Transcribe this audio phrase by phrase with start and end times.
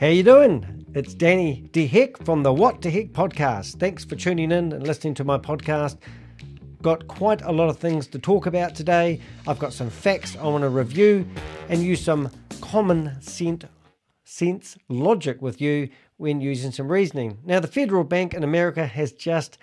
[0.00, 0.86] How you doing?
[0.94, 3.78] It's Danny de Hek from the What De Hek podcast.
[3.78, 5.98] Thanks for tuning in and listening to my podcast.
[6.80, 9.20] Got quite a lot of things to talk about today.
[9.46, 11.28] I've got some facts I want to review
[11.68, 12.30] and use some
[12.62, 17.36] common sense logic with you when using some reasoning.
[17.44, 19.58] Now, the Federal Bank in America has just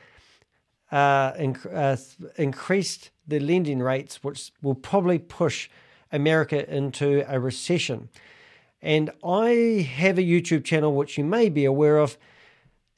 [0.91, 1.97] uh, inc- uh,
[2.39, 5.67] increased the lending rates, which will probably push
[6.11, 8.09] America into a recession.
[8.81, 12.17] And I have a YouTube channel which you may be aware of.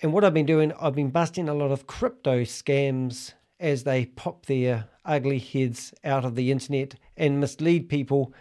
[0.02, 4.06] And what I've been doing, I've been busting a lot of crypto scams as they
[4.06, 8.34] pop their ugly heads out of the internet and mislead people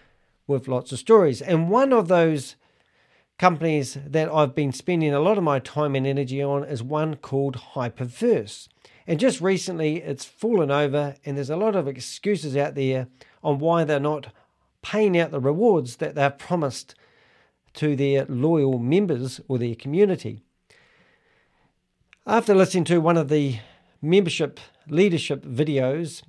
[0.47, 1.43] with lots of stories.
[1.43, 2.57] And one of those
[3.39, 7.17] companies that I've been spending a lot of my time and energy on is one
[7.17, 8.69] called Hyperverse.
[9.07, 13.07] And just recently it's fallen over, and there's a lot of excuses out there
[13.43, 14.29] on why they're not
[14.83, 16.95] paying out the rewards that they've promised
[17.75, 20.43] to their loyal members or their community.
[22.27, 23.59] After listening to one of the
[24.03, 26.23] membership leadership videos,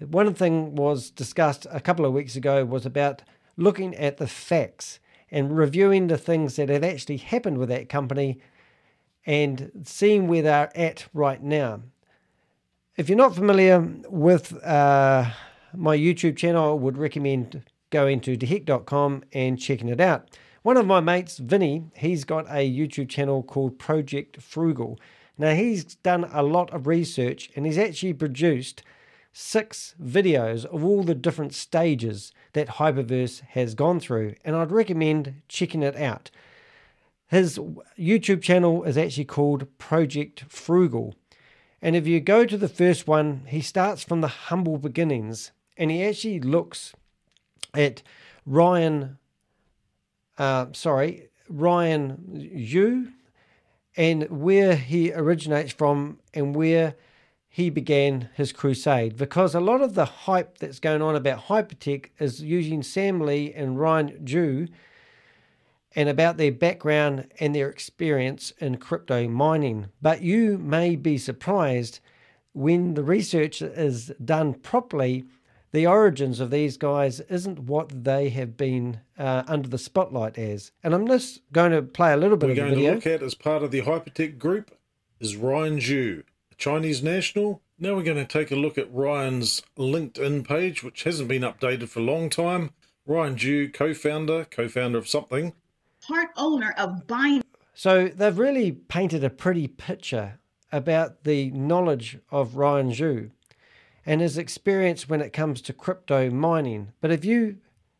[0.00, 3.22] one thing was discussed a couple of weeks ago was about
[3.56, 4.98] looking at the facts
[5.30, 8.40] and reviewing the things that have actually happened with that company
[9.24, 11.80] and seeing where they're at right now.
[12.96, 15.30] If you're not familiar with uh,
[15.74, 20.36] my YouTube channel, I would recommend going to dehek.com and checking it out.
[20.66, 24.98] One of my mates, Vinny, he's got a YouTube channel called Project Frugal.
[25.38, 28.82] Now, he's done a lot of research and he's actually produced
[29.32, 35.40] six videos of all the different stages that Hyperverse has gone through, and I'd recommend
[35.46, 36.32] checking it out.
[37.28, 37.60] His
[37.96, 41.14] YouTube channel is actually called Project Frugal.
[41.80, 45.92] And if you go to the first one, he starts from the humble beginnings and
[45.92, 46.92] he actually looks
[47.72, 48.02] at
[48.44, 49.18] Ryan,
[50.38, 53.12] uh, sorry, Ryan Xu,
[53.96, 56.94] and where he originates from and where
[57.48, 59.16] he began his crusade.
[59.16, 63.52] Because a lot of the hype that's going on about hypertech is using Sam Lee
[63.54, 64.68] and Ryan Xu
[65.94, 69.88] and about their background and their experience in crypto mining.
[70.02, 72.00] But you may be surprised
[72.52, 75.24] when the research is done properly
[75.76, 80.72] the origins of these guys isn't what they have been uh, under the spotlight as.
[80.82, 83.06] And I'm just going to play a little bit We're of the going to look
[83.06, 84.70] at as part of the Hypertech group
[85.20, 86.20] is Ryan Xu,
[86.50, 87.60] a Chinese national.
[87.78, 91.90] Now we're going to take a look at Ryan's LinkedIn page, which hasn't been updated
[91.90, 92.70] for a long time.
[93.04, 95.52] Ryan Xu, co-founder, co-founder of something.
[96.08, 97.42] Part owner of Binance.
[97.74, 100.38] So they've really painted a pretty picture
[100.72, 103.30] about the knowledge of Ryan Xu
[104.06, 106.92] and his experience when it comes to crypto mining.
[107.00, 107.56] But if you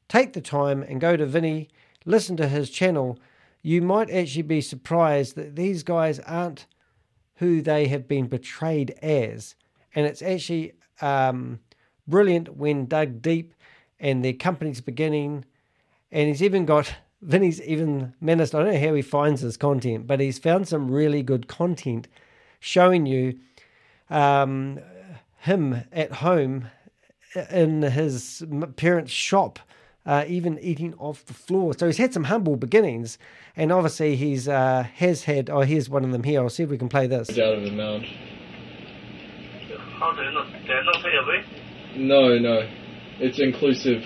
[0.08, 1.68] take the time and go to Vinny,
[2.04, 3.18] listen to his channel,
[3.60, 6.66] you might actually be surprised that these guys aren't
[7.36, 9.56] who they have been portrayed as.
[9.94, 11.58] And it's actually um,
[12.06, 13.54] brilliant when dug deep
[13.98, 15.44] and their company's beginning.
[16.12, 20.06] And he's even got, Vinny's even managed, I don't know how he finds his content,
[20.06, 22.06] but he's found some really good content
[22.60, 23.38] showing you
[24.08, 24.78] um,
[25.46, 26.66] him at home
[27.50, 28.44] in his
[28.76, 29.58] parents' shop,
[30.04, 31.74] uh, even eating off the floor.
[31.76, 33.18] So he's had some humble beginnings,
[33.56, 35.48] and obviously he's uh, has had.
[35.50, 36.40] Oh, here's one of them here.
[36.40, 37.30] I'll see if we can play this.
[37.30, 38.04] out of the mount.
[39.98, 40.46] How do you know?
[40.66, 41.44] They're not pay?
[41.96, 42.68] No, no.
[43.18, 44.04] It's inclusive.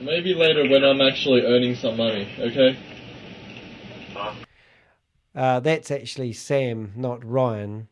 [0.00, 2.78] Maybe later when I'm actually earning some money, okay?
[5.34, 7.88] Uh, that's actually Sam, not Ryan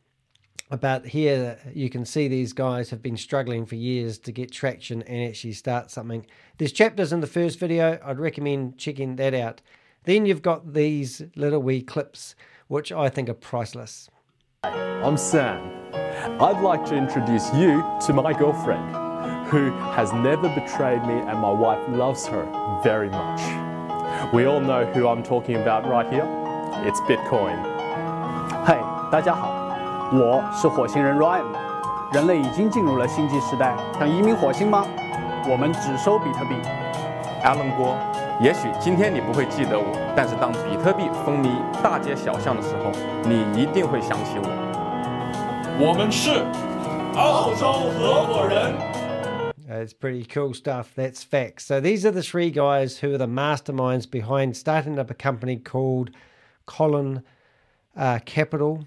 [0.72, 5.02] But here you can see these guys have been struggling for years to get traction
[5.04, 6.26] and actually start something.
[6.58, 8.00] There's chapters in the first video.
[8.04, 9.62] I'd recommend checking that out.
[10.04, 12.36] Then you've got these little wee clips,
[12.68, 14.10] which I think are priceless.
[14.64, 15.60] I'm Sam.
[15.94, 21.52] I'd like to introduce you to my girlfriend, who has never betrayed me, and my
[21.52, 22.46] wife loves her
[22.84, 23.40] very much.
[24.34, 26.28] We all know who I'm talking about right here.
[26.86, 27.56] It's Bitcoin.
[28.66, 28.76] 嘿，
[29.12, 29.61] 大家好，
[30.12, 31.46] 我是火星人 Ryan。
[32.14, 34.86] 人类已经进入了星际时代，想移民火星吗？
[35.50, 36.56] 我们只收比特币。
[37.44, 37.96] Alan 郭，
[38.42, 39.86] 也许今天你不会记得我，
[40.16, 41.50] 但是当比特币风靡
[41.82, 42.92] 大街小巷的时候，
[43.24, 44.48] 你一定会想起我。
[45.80, 46.46] 我们是
[47.16, 48.74] 澳洲合伙人。
[49.70, 50.96] It's pretty cool stuff.
[50.96, 51.66] That's facts.
[51.66, 55.58] So these are the three guys who are the masterminds behind starting up a company
[55.58, 56.10] called
[56.66, 57.22] Colin
[57.96, 58.86] uh, Capital.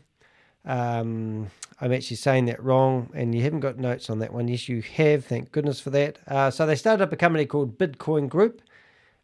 [0.66, 1.48] Um,
[1.82, 4.48] I'm actually saying that wrong, and you haven't got notes on that one.
[4.48, 5.26] Yes, you have.
[5.26, 6.20] Thank goodness for that.
[6.28, 8.62] Uh, so they started up a company called Bitcoin Group.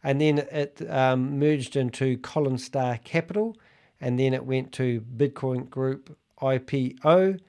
[0.04, 3.58] and then it um, merged into Collinstar Capital,
[4.00, 7.40] and then it went to Bitcoin Group IPO,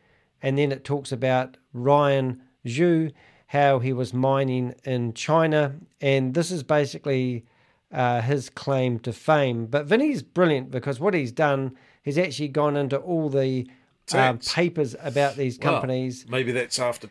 [0.42, 3.12] and then it talks about Ryan Zhu,
[3.48, 7.44] how he was mining in China, and this is basically
[7.92, 9.66] uh, his claim to fame.
[9.66, 13.66] But Vinny's brilliant because what he's done, he's actually gone into all the
[14.12, 16.24] um, papers about these companies.
[16.26, 17.08] Well, maybe that's after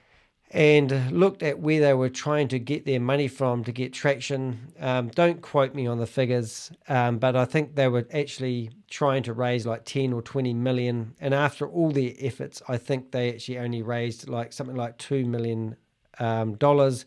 [0.53, 4.73] and looked at where they were trying to get their money from to get traction.
[4.79, 9.23] Um, don't quote me on the figures, um, but I think they were actually trying
[9.23, 11.15] to raise like 10 or 20 million.
[11.21, 15.25] And after all their efforts, I think they actually only raised like something like 2
[15.25, 15.77] million.
[16.19, 17.05] Um, dollars.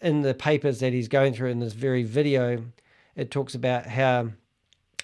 [0.00, 2.64] In the papers that he's going through in this very video,
[3.14, 4.30] it talks about how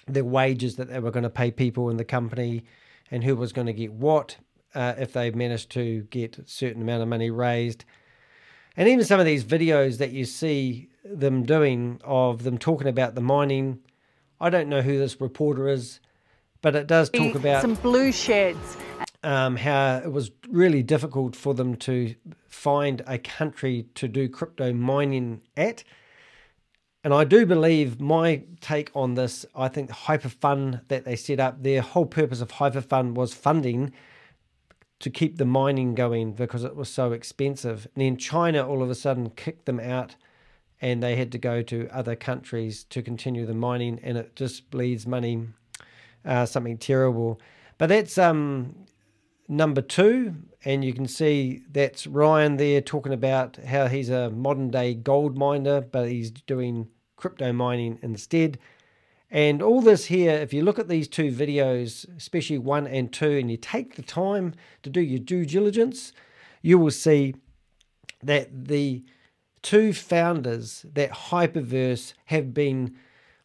[0.07, 2.65] the wages that they were going to pay people in the company
[3.11, 4.37] and who was going to get what
[4.75, 7.85] uh, if they managed to get a certain amount of money raised.
[8.75, 13.15] And even some of these videos that you see them doing of them talking about
[13.15, 13.79] the mining,
[14.39, 15.99] I don't know who this reporter is,
[16.61, 18.77] but it does talk about some blue sheds.
[19.23, 22.13] Um, how it was really difficult for them to
[22.47, 25.83] find a country to do crypto mining at.
[27.07, 31.63] And I do believe my take on this, I think Hyperfund that they set up,
[31.63, 33.93] their whole purpose of Hyperfund was funding
[34.99, 37.87] to keep the mining going because it was so expensive.
[37.95, 40.17] And then China all of a sudden kicked them out
[40.81, 44.69] and they had to go to other countries to continue the mining and it just
[44.69, 45.47] bleeds money,
[46.25, 47.39] uh, something terrible.
[47.77, 48.85] But that's um,
[49.47, 50.35] number two.
[50.65, 55.37] And you can see that's Ryan there talking about how he's a modern day gold
[55.37, 58.57] miner, but he's doing crypto mining instead.
[59.29, 63.31] And all this here, if you look at these two videos, especially one and two,
[63.31, 64.53] and you take the time
[64.83, 66.13] to do your due diligence,
[66.61, 67.35] you will see
[68.23, 69.03] that the
[69.61, 72.95] two founders that Hyperverse have been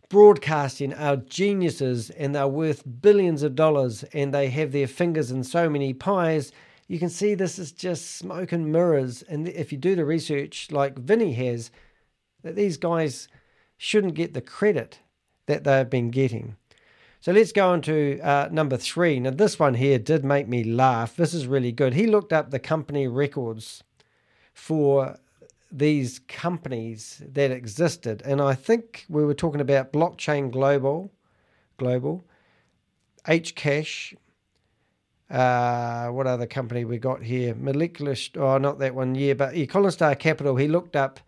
[0.08, 5.42] broadcasting are geniuses and they're worth billions of dollars and they have their fingers in
[5.42, 6.52] so many pies.
[6.86, 9.22] You can see this is just smoke and mirrors.
[9.22, 11.70] And if you do the research like Vinny has,
[12.42, 13.26] that these guys
[13.82, 15.00] shouldn't get the credit
[15.46, 16.54] that they've been getting.
[17.18, 19.18] So let's go on to uh, number three.
[19.18, 21.16] Now, this one here did make me laugh.
[21.16, 21.92] This is really good.
[21.92, 23.82] He looked up the company records
[24.54, 25.16] for
[25.72, 31.10] these companies that existed, and I think we were talking about Blockchain Global,
[31.76, 32.24] Global,
[33.26, 34.14] Hcash.
[35.28, 37.56] Uh, what other company we got here?
[37.56, 40.54] Molecular, oh, not that one, yeah, but yeah, Collinstar Capital.
[40.54, 41.18] He looked up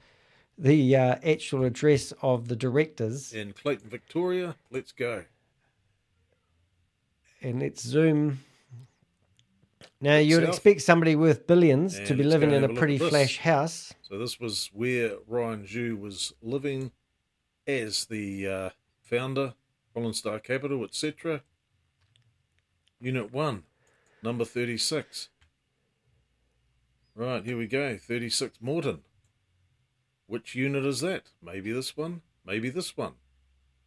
[0.57, 3.33] the uh, actual address of the directors.
[3.33, 4.57] In Clayton, Victoria.
[4.71, 5.25] Let's go.
[7.43, 8.41] And let's zoom.
[10.01, 10.49] Now, you'd South.
[10.49, 13.95] expect somebody worth billions and to be living in a pretty flash house.
[14.03, 16.93] So, this was where Ryan Xu was living
[17.67, 18.71] as the uh,
[19.01, 19.55] founder,
[19.97, 21.43] Collinstar Capital, etc.
[23.01, 23.63] Unit 1,
[24.23, 25.31] number 36.
[27.15, 27.97] Right, here we go.
[27.97, 29.03] 36 Morton.
[30.27, 31.31] Which unit is that?
[31.43, 33.15] Maybe this one, maybe this one.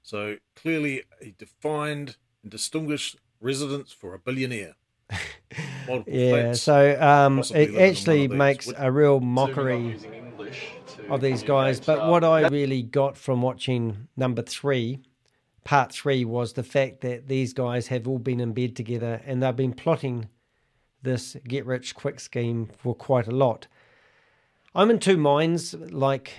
[0.04, 4.76] So clearly a defined and distinguished residence for a billionaire.
[6.06, 9.98] yeah, flats, so um, it actually makes a real mockery
[11.10, 11.80] of these guys.
[11.80, 15.00] But what I really got from watching number three,
[15.64, 19.42] part three, was the fact that these guys have all been in bed together and
[19.42, 20.30] they've been plotting
[21.02, 23.68] this get rich quick scheme for quite a lot.
[24.78, 25.74] I'm in two minds.
[25.74, 26.34] Like,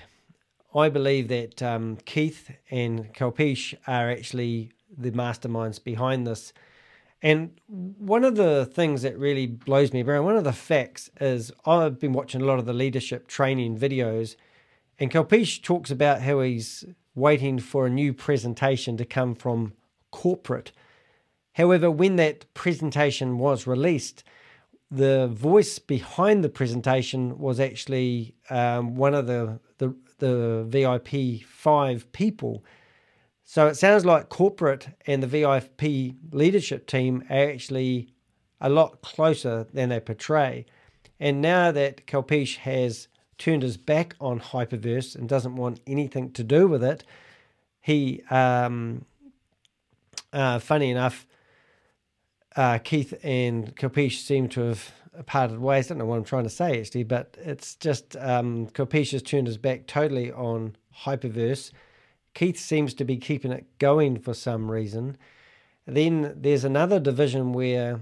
[0.72, 6.52] I believe that um, Keith and Kalpesh are actually the masterminds behind this.
[7.20, 11.50] And one of the things that really blows me away, one of the facts is
[11.66, 14.36] I've been watching a lot of the leadership training videos,
[15.00, 16.84] and Kalpesh talks about how he's
[17.16, 19.72] waiting for a new presentation to come from
[20.12, 20.70] corporate.
[21.54, 24.22] However, when that presentation was released,
[24.90, 32.10] the voice behind the presentation was actually um, one of the, the the VIP five
[32.12, 32.64] people.
[33.44, 38.12] So it sounds like corporate and the VIP leadership team are actually
[38.60, 40.66] a lot closer than they portray.
[41.18, 46.44] And now that Kalpesh has turned his back on Hyperverse and doesn't want anything to
[46.44, 47.04] do with it,
[47.80, 49.04] he, um,
[50.32, 51.26] uh, funny enough,
[52.56, 54.92] uh, Keith and Kalpesh seem to have
[55.26, 55.86] parted ways.
[55.86, 59.22] I don't know what I'm trying to say actually, but it's just um, Kalpesh has
[59.22, 61.72] turned his back totally on Hyperverse.
[62.34, 65.16] Keith seems to be keeping it going for some reason.
[65.86, 68.00] Then there's another division where,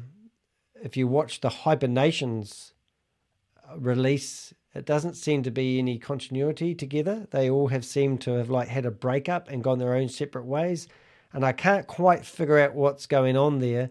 [0.82, 2.74] if you watch the Hyper Nations
[3.76, 7.26] release It doesn't seem to be any continuity together.
[7.30, 10.44] They all have seemed to have like had a breakup and gone their own separate
[10.44, 10.86] ways.
[11.32, 13.88] And I can't quite figure out what's going on there.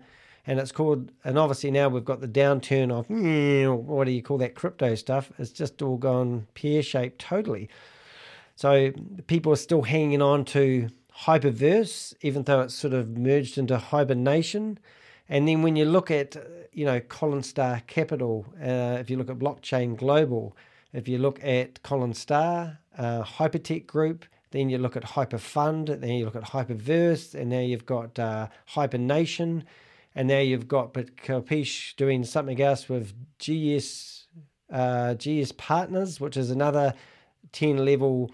[0.48, 3.10] And it's called, and obviously now we've got the downturn of
[3.88, 5.32] what do you call that crypto stuff?
[5.40, 7.70] It's just all gone pear shaped totally.
[8.56, 8.92] So
[9.28, 10.90] people are still hanging on to
[11.24, 14.80] Hyperverse, even though it's sort of merged into hibernation.
[15.28, 16.36] And then when you look at,
[16.72, 20.56] you know, Collinstar Capital, uh, if you look at Blockchain Global,
[20.94, 26.26] if you look at Collinstar, uh, Hypertech Group, then you look at Hyperfund, then you
[26.26, 29.66] look at Hyperverse, and now you've got uh, Hyper Nation,
[30.16, 34.28] and now you've got but Kalpesh doing something else with GS
[34.72, 36.94] uh, GS Partners, which is another
[37.52, 38.32] 10 level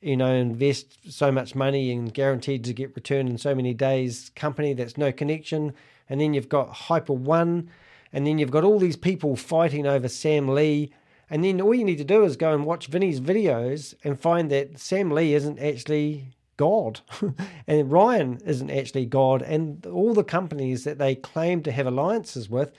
[0.00, 4.30] you know, invest so much money and guaranteed to get return in so many days
[4.34, 5.74] company that's no connection.
[6.08, 7.70] And then you've got Hyper One,
[8.12, 10.92] and then you've got all these people fighting over Sam Lee.
[11.28, 14.50] And then all you need to do is go and watch Vinny's videos and find
[14.50, 17.00] that Sam Lee isn't actually God,
[17.66, 22.50] and Ryan isn't actually God, and all the companies that they claim to have alliances
[22.50, 22.70] with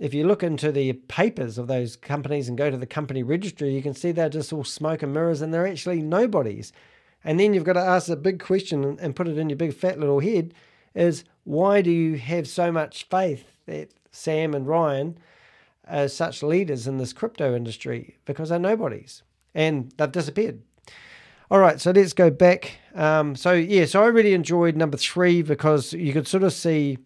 [0.00, 3.72] if you look into the papers of those companies and go to the company registry,
[3.72, 6.72] you can see they're just all smoke and mirrors and they're actually nobodies.
[7.22, 9.74] And then you've got to ask a big question and put it in your big
[9.74, 10.54] fat little head
[10.94, 15.18] is why do you have so much faith that Sam and Ryan
[15.86, 18.16] are such leaders in this crypto industry?
[18.24, 19.22] Because they're nobodies
[19.54, 20.62] and they've disappeared.
[21.52, 22.78] All right, so let's go back.
[22.94, 26.98] Um, so, yeah, so I really enjoyed number three because you could sort of see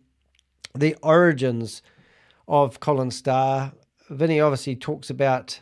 [0.74, 1.80] the origins
[2.46, 3.72] of Collinstar.
[4.10, 5.58] Vinny obviously talks about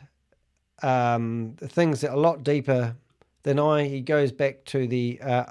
[0.82, 2.96] um, things that are a lot deeper
[3.44, 3.84] than I.
[3.86, 5.44] He goes back to the uh,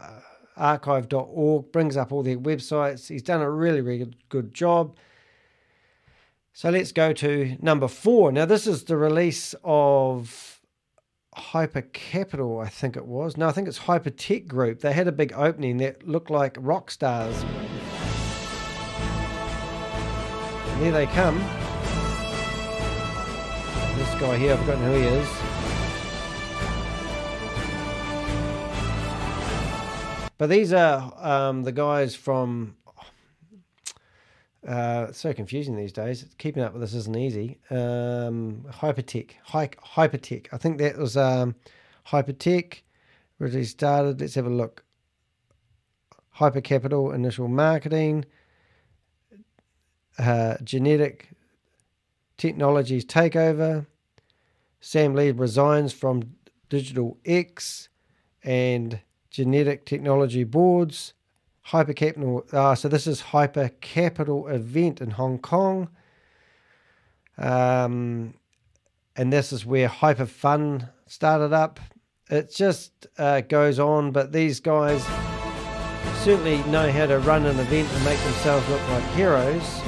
[0.58, 3.08] archive.org, brings up all their websites.
[3.08, 4.98] He's done a really, really good job.
[6.52, 8.34] So let's go to number four.
[8.34, 10.51] Now, this is the release of
[11.34, 13.38] Hyper Capital, I think it was.
[13.38, 14.82] No, I think it's Hyper Tech Group.
[14.82, 17.44] They had a big opening that looked like rock stars
[20.68, 21.38] And here they come.
[23.98, 25.30] This guy here, I've forgotten who he is.
[30.38, 32.76] But these are um, the guys from.
[34.68, 36.26] Uh, so confusing these days.
[36.38, 37.58] Keeping up with this isn't easy.
[37.70, 40.48] Um, Hypertech, Hy- Hypertech.
[40.52, 41.56] I think that was um,
[42.08, 42.82] Hypertech.
[43.38, 44.22] Where he started?
[44.22, 44.84] Let's have a look.
[46.30, 48.26] Hyper Capital initial marketing
[50.18, 51.30] uh, genetic
[52.38, 53.86] technologies takeover.
[54.80, 56.36] Sam Lee resigns from
[56.70, 57.88] DigitalX
[58.44, 59.00] and
[59.30, 61.14] Genetic Technology Boards.
[61.64, 62.46] Hyper Capital.
[62.52, 65.90] Uh, so this is Hyper Capital event in Hong Kong.
[67.38, 68.34] Um,
[69.16, 71.80] and this is where Hyper Fund started up.
[72.30, 75.04] It just uh, goes on, but these guys
[76.20, 79.82] certainly know how to run an event and make themselves look like heroes.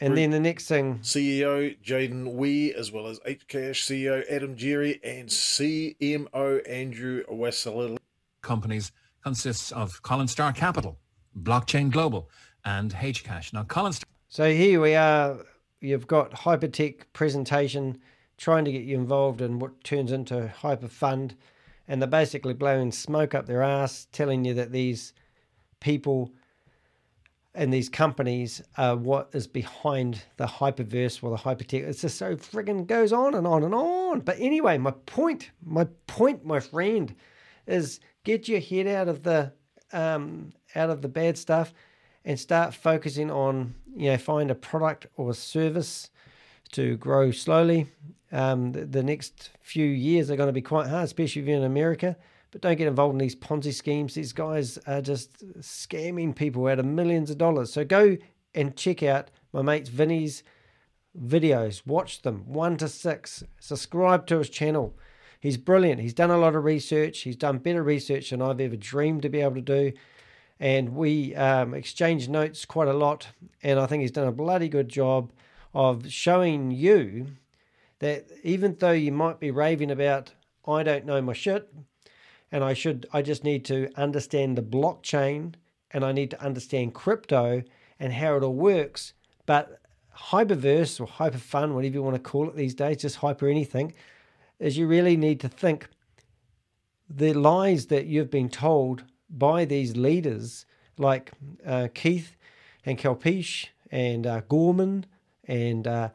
[0.00, 5.00] And then the next thing CEO Jaden Wee, as well as Hcash CEO Adam Jerry
[5.04, 7.98] and CMO Andrew Wassilil.
[8.40, 8.90] Companies
[9.22, 10.98] consists of Collinstar Capital,
[11.40, 12.30] Blockchain Global,
[12.64, 13.52] and Hcash.
[13.52, 14.04] Now, Collinstar.
[14.28, 15.38] So here we are.
[15.80, 17.98] You've got Hypertech presentation
[18.38, 21.36] trying to get you involved in what turns into Hyper Fund,
[21.88, 25.12] and they're basically blowing smoke up their ass, telling you that these
[25.80, 26.32] people
[27.54, 31.86] and these companies are what is behind the hyperverse or the hypertech.
[31.86, 34.20] It's just so friggin' goes on and on and on.
[34.20, 37.14] But anyway, my point, my point, my friend,
[37.66, 39.52] is get your head out of the
[39.92, 41.74] um, out of the bad stuff
[42.24, 46.10] and start focusing on you know find a product or a service
[46.72, 47.86] to grow slowly.
[48.30, 51.58] Um, the, the next few years are going to be quite hard, especially if you're
[51.58, 52.16] in America
[52.52, 54.14] but don't get involved in these Ponzi schemes.
[54.14, 57.72] These guys are just scamming people out of millions of dollars.
[57.72, 58.18] So go
[58.54, 60.44] and check out my mate Vinny's
[61.18, 61.84] videos.
[61.86, 63.42] Watch them, one to six.
[63.58, 64.94] Subscribe to his channel.
[65.42, 66.00] He's brilliant.
[66.00, 67.22] He's done a lot of research.
[67.22, 69.92] He's done better research than I've ever dreamed to be able to do.
[70.60, 73.26] And we um, exchange notes quite a lot.
[73.60, 75.32] And I think he's done a bloody good job
[75.74, 77.26] of showing you
[77.98, 80.32] that even though you might be raving about,
[80.64, 81.68] I don't know my shit,
[82.52, 85.54] and I should I just need to understand the blockchain
[85.90, 87.64] and I need to understand crypto
[87.98, 89.14] and how it all works.
[89.44, 89.80] But
[90.16, 93.92] hyperverse or hyper fund, whatever you want to call it these days, just hyper anything,
[94.62, 95.88] is you really need to think
[97.10, 100.64] the lies that you've been told by these leaders
[100.96, 101.32] like
[101.66, 102.36] uh, Keith
[102.86, 105.04] and Kalpesh and uh, Gorman
[105.48, 106.10] and uh,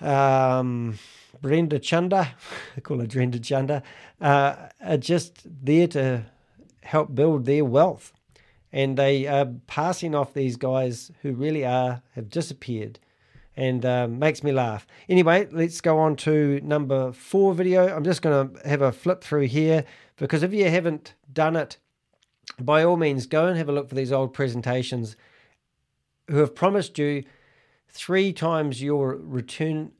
[0.00, 0.98] um,
[1.42, 2.34] Brenda Chanda,
[2.76, 3.82] I call her Brenda Chanda,
[4.20, 6.26] uh, are just there to
[6.82, 8.12] help build their wealth.
[8.72, 13.00] And they are passing off these guys who really are, have disappeared
[13.56, 14.86] and um, makes me laugh.
[15.08, 17.94] Anyway, let's go on to number four video.
[17.94, 19.84] I'm just going to have a flip through here
[20.16, 21.78] because if you haven't done it,
[22.58, 25.16] by all means, go and have a look for these old presentations
[26.28, 27.24] who have promised you
[27.88, 29.92] three times your return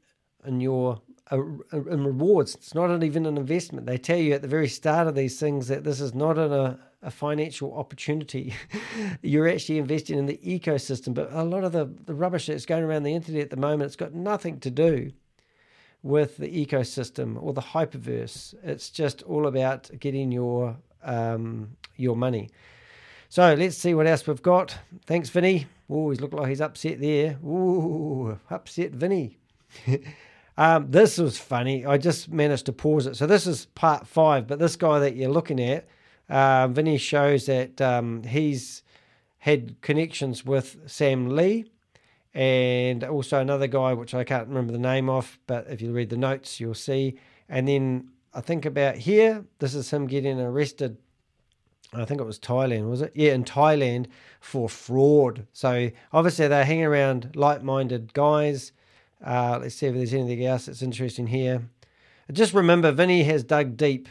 [0.44, 1.00] and your
[1.32, 2.54] uh, in rewards.
[2.54, 3.86] It's not even an investment.
[3.86, 6.52] They tell you at the very start of these things that this is not an,
[6.52, 8.54] a, a financial opportunity.
[9.22, 11.14] You're actually investing in the ecosystem.
[11.14, 13.88] But a lot of the, the rubbish that's going around the internet at the moment,
[13.88, 15.12] it's got nothing to do
[16.02, 18.54] with the ecosystem or the hyperverse.
[18.62, 22.50] It's just all about getting your um, your money.
[23.28, 24.76] So let's see what else we've got.
[25.06, 25.66] Thanks, Vinny.
[25.88, 27.38] Oh, he's looking like he's upset there.
[27.44, 29.38] Ooh, upset Vinny.
[30.58, 31.86] um, this was funny.
[31.86, 33.16] I just managed to pause it.
[33.16, 35.86] So this is part five, but this guy that you're looking at
[36.30, 38.82] uh, Vinny shows that um, he's
[39.38, 41.64] had connections with Sam Lee
[42.32, 46.10] and also another guy, which I can't remember the name of, but if you read
[46.10, 47.18] the notes, you'll see.
[47.48, 50.96] And then I think about here, this is him getting arrested.
[51.92, 53.12] I think it was Thailand, was it?
[53.16, 54.06] Yeah, in Thailand
[54.38, 55.46] for fraud.
[55.52, 58.70] So obviously they're hanging around like minded guys.
[59.24, 61.68] Uh, let's see if there's anything else that's interesting here.
[62.30, 64.08] Just remember, Vinny has dug deep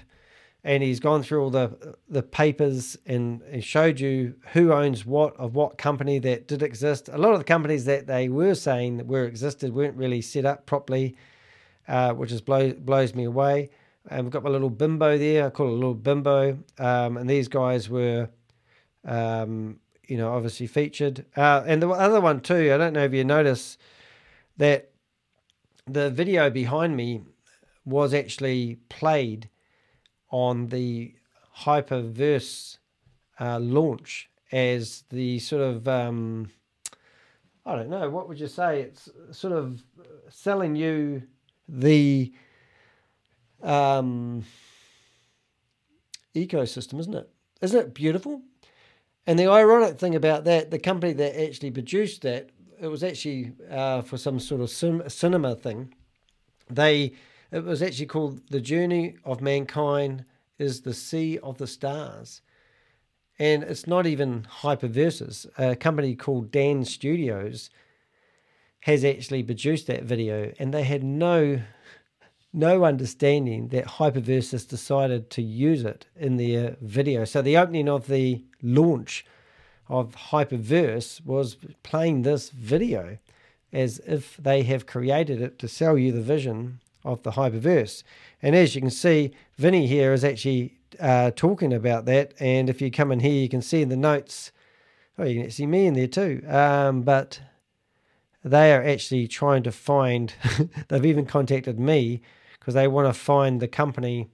[0.64, 5.36] and he's gone through all the the papers and he showed you who owns what
[5.38, 7.10] of what company that did exist.
[7.10, 10.46] A lot of the companies that they were saying that were existed weren't really set
[10.46, 11.16] up properly,
[11.88, 13.70] uh, which just blow, blows me away.
[14.10, 15.46] And we've got my little bimbo there.
[15.46, 16.58] I call it a little bimbo.
[16.78, 18.30] Um, and these guys were,
[19.06, 21.26] um, you know, obviously featured.
[21.38, 22.74] Uh, and the other one too.
[22.74, 23.78] I don't know if you notice
[24.58, 24.92] that
[25.86, 27.22] the video behind me
[27.86, 29.49] was actually played
[30.30, 31.14] on the
[31.60, 32.78] Hyperverse
[33.40, 36.50] uh, launch as the sort of um,
[37.66, 38.82] I don't know what would you say?
[38.82, 39.84] It's sort of
[40.30, 41.24] selling you
[41.68, 42.34] the
[43.62, 44.44] um,
[46.36, 47.30] ecosystem, isn't it?
[47.62, 48.42] Isn't it beautiful?
[49.28, 52.50] And the ironic thing about that, the company that actually produced that,
[52.82, 54.72] it was actually uh, for some sort of
[55.12, 55.94] cinema thing.
[56.70, 57.14] They
[57.52, 60.26] it was actually called The Journey of Mankind
[60.58, 62.42] is the Sea of the Stars.
[63.40, 65.48] And it's not even Hyperverse's.
[65.58, 67.70] A company called Dan Studios
[68.82, 71.62] has actually produced that video, and they had no
[72.52, 77.24] no understanding that Hyperversus decided to use it in their video.
[77.24, 79.24] So the opening of the launch
[79.88, 83.20] of Hyperverse was playing this video
[83.72, 88.04] as if they have created it to sell you the vision of the Hyperverse.
[88.42, 92.34] And as you can see, Vinny here is actually uh, talking about that.
[92.40, 94.52] And if you come in here, you can see in the notes,
[95.18, 96.44] oh, you can see me in there too.
[96.48, 97.42] Um, but
[98.44, 100.34] they are actually trying to find,
[100.88, 102.22] they've even contacted me
[102.60, 104.30] because they want to find the company.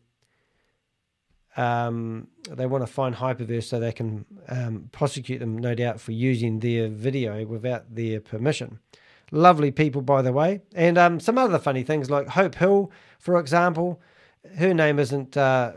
[1.58, 6.12] Um, they want to find Hyperverse so they can um, prosecute them, no doubt, for
[6.12, 8.80] using their video without their permission.
[9.32, 10.62] Lovely people, by the way.
[10.74, 14.02] And um, some other funny things like Hope Hill, for example.
[14.58, 15.74] Her name isn't, uh,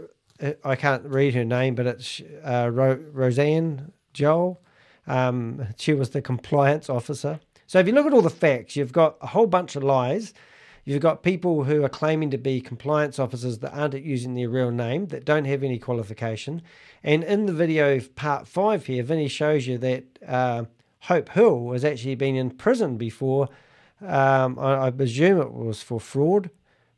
[0.65, 4.61] I can't read her name, but it's uh, Ro- Roseanne Joel.
[5.07, 7.41] Um, she was the compliance officer.
[7.67, 10.35] So if you look at all the facts, you've got a whole bunch of lies.
[10.85, 14.71] You've got people who are claiming to be compliance officers that aren't using their real
[14.71, 16.63] name, that don't have any qualification.
[17.03, 20.65] And in the video part five here, Vinny shows you that uh,
[21.03, 23.49] Hope Hill has actually been in prison before.
[24.01, 26.51] Um, I, I, presume it was for fraud.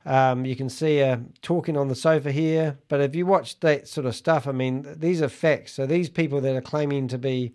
[0.05, 3.89] Um, you can see her talking on the sofa here, but if you watch that
[3.89, 5.73] sort of stuff, I mean, these are facts.
[5.75, 7.55] So these people that are claiming to be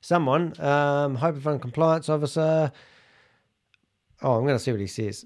[0.00, 2.72] someone, um, Fund compliance officer.
[4.22, 5.24] Oh, I'm going to see what he says.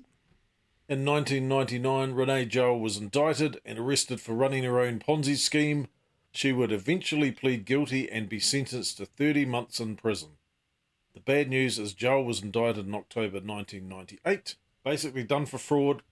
[0.88, 5.88] In 1999, Renee Joel was indicted and arrested for running her own Ponzi scheme
[6.32, 10.30] she would eventually plead guilty and be sentenced to 30 months in prison.
[11.14, 16.02] The bad news is Joel was indicted in October 1998, basically done for fraud,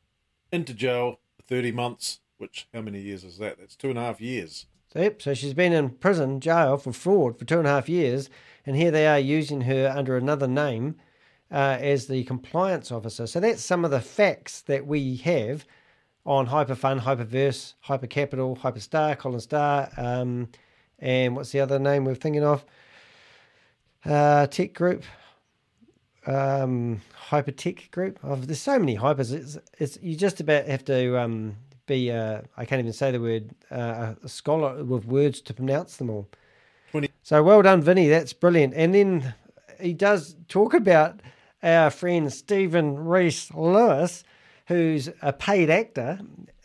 [0.52, 3.59] into jail for 30 months, which, how many years is that?
[3.59, 4.66] That's two and a half years.
[4.94, 8.28] Yep, so she's been in prison, jail for fraud for two and a half years,
[8.66, 10.96] and here they are using her under another name
[11.50, 13.26] uh, as the compliance officer.
[13.26, 15.64] So that's some of the facts that we have
[16.31, 20.49] on Hyperfund, Hyperverse, Hypercapital, Hyperstar, Collinstar, um,
[21.01, 22.64] and what's the other name we're thinking of?
[24.05, 25.03] Uh, Tech Group.
[26.27, 28.19] um, hypertech group.
[28.23, 29.33] Oh, there's so many hypers.
[29.33, 32.11] It's, it's you just about have to um, be.
[32.12, 33.51] Uh, I can't even say the word.
[33.71, 36.29] Uh, a scholar with words to pronounce them all.
[36.93, 37.11] 20.
[37.23, 38.09] So well done, Vinny.
[38.09, 38.75] That's brilliant.
[38.75, 39.35] And then
[39.81, 41.21] he does talk about
[41.62, 44.25] our friend Steven Reece Lewis,
[44.70, 46.20] who's a paid actor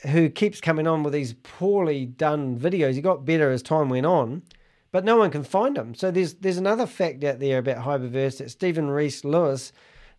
[0.09, 2.93] who keeps coming on with these poorly done videos.
[2.93, 4.43] He got better as time went on,
[4.91, 5.95] but no one can find him.
[5.95, 9.73] So there's there's another fact out there about Hyperverse that Steven Reece Lewis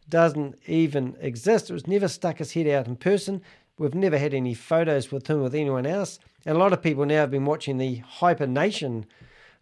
[0.08, 1.70] doesn't even exist.
[1.70, 3.40] It was never stuck his head out in person.
[3.78, 6.18] We've never had any photos with him with anyone else.
[6.44, 9.06] And a lot of people now have been watching the Hyper Nation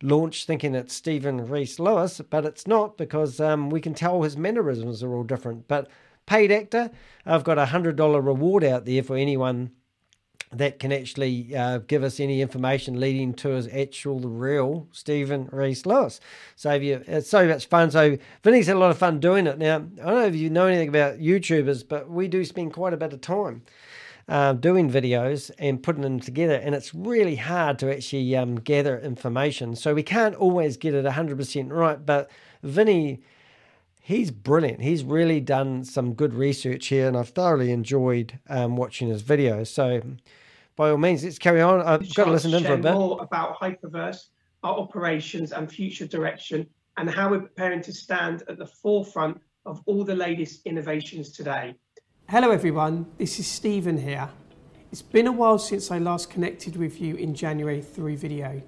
[0.01, 4.39] launch thinking it's Steven Reece Lewis, but it's not because um, we can tell his
[4.39, 5.69] mannerisms are all different.
[5.69, 5.91] But
[6.27, 6.91] paid actor,
[7.27, 9.71] I've got a hundred dollar reward out there for anyone
[10.53, 15.85] that can actually uh, give us any information leading to his actual real Steven Reece
[15.85, 16.21] Lewis.
[16.55, 17.91] So if you, it's so much fun.
[17.91, 19.59] So Vinny's had a lot of fun doing it.
[19.59, 22.93] Now I don't know if you know anything about YouTubers, but we do spend quite
[22.93, 23.63] a bit of time
[24.29, 28.99] uh, doing videos and putting them together, and it's really hard to actually um, gather
[28.99, 29.77] information.
[29.77, 32.31] So we can't always get it 100% right, but
[32.63, 33.21] Vinny,
[34.05, 34.83] he's brilliant.
[34.83, 39.69] He's really done some good research here, and I've thoroughly enjoyed um, watching his videos.
[39.69, 40.03] So
[40.77, 41.81] by all means, let's carry on.
[41.81, 42.93] I've got to listen to him for a bit.
[42.93, 44.27] More about Hyperverse,
[44.63, 46.67] our operations and future direction,
[46.99, 51.75] and how we're preparing to stand at the forefront of all the latest innovations today.
[52.29, 54.29] Hello everyone, this is Stephen here.
[54.93, 58.63] It's been a while since I last connected with you in January through video.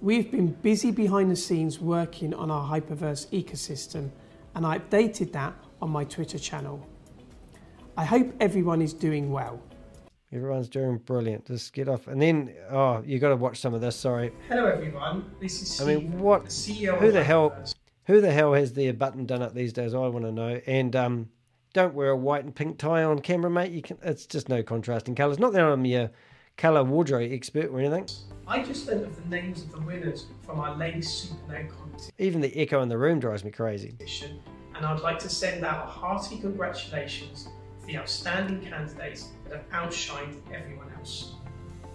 [0.00, 4.10] We've been busy behind the scenes working on our Hyperverse ecosystem
[4.54, 6.86] and I updated that on my Twitter channel.
[7.96, 9.60] I hope everyone is doing well.
[10.32, 11.46] Everyone's doing brilliant.
[11.46, 13.96] Just get off, and then oh, you got to watch some of this.
[13.96, 14.32] Sorry.
[14.48, 16.44] Hello everyone, this is I mean, what?
[16.44, 17.52] the CEO Who the hell?
[18.04, 19.94] Who the hell has their button done up these days?
[19.94, 20.60] I want to know.
[20.66, 21.28] And um,
[21.72, 23.72] don't wear a white and pink tie on camera, mate.
[23.72, 23.98] You can.
[24.02, 25.38] It's just no contrasting colours.
[25.38, 26.10] Not that I'm your
[26.56, 28.06] colour wardrobe expert or anything.
[28.50, 32.12] I just learned of the names of the winners from our latest Supernode competition.
[32.18, 33.94] Even the echo in the room drives me crazy.
[34.74, 37.48] and I'd like to send out a hearty congratulations
[37.80, 41.34] to the outstanding candidates that have outshined everyone else.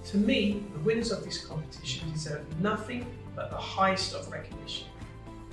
[0.06, 4.88] To me, the winners of this competition deserve nothing but the highest of recognition.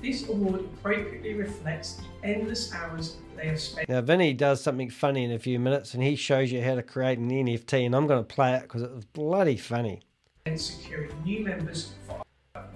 [0.00, 5.24] This award appropriately reflects the endless hours they have spent Now, Vinny does something funny
[5.24, 8.06] in a few minutes, and he shows you how to create an NFT, and I'm
[8.06, 10.02] going to play it because it was bloody funny.
[10.56, 12.22] Securing new members for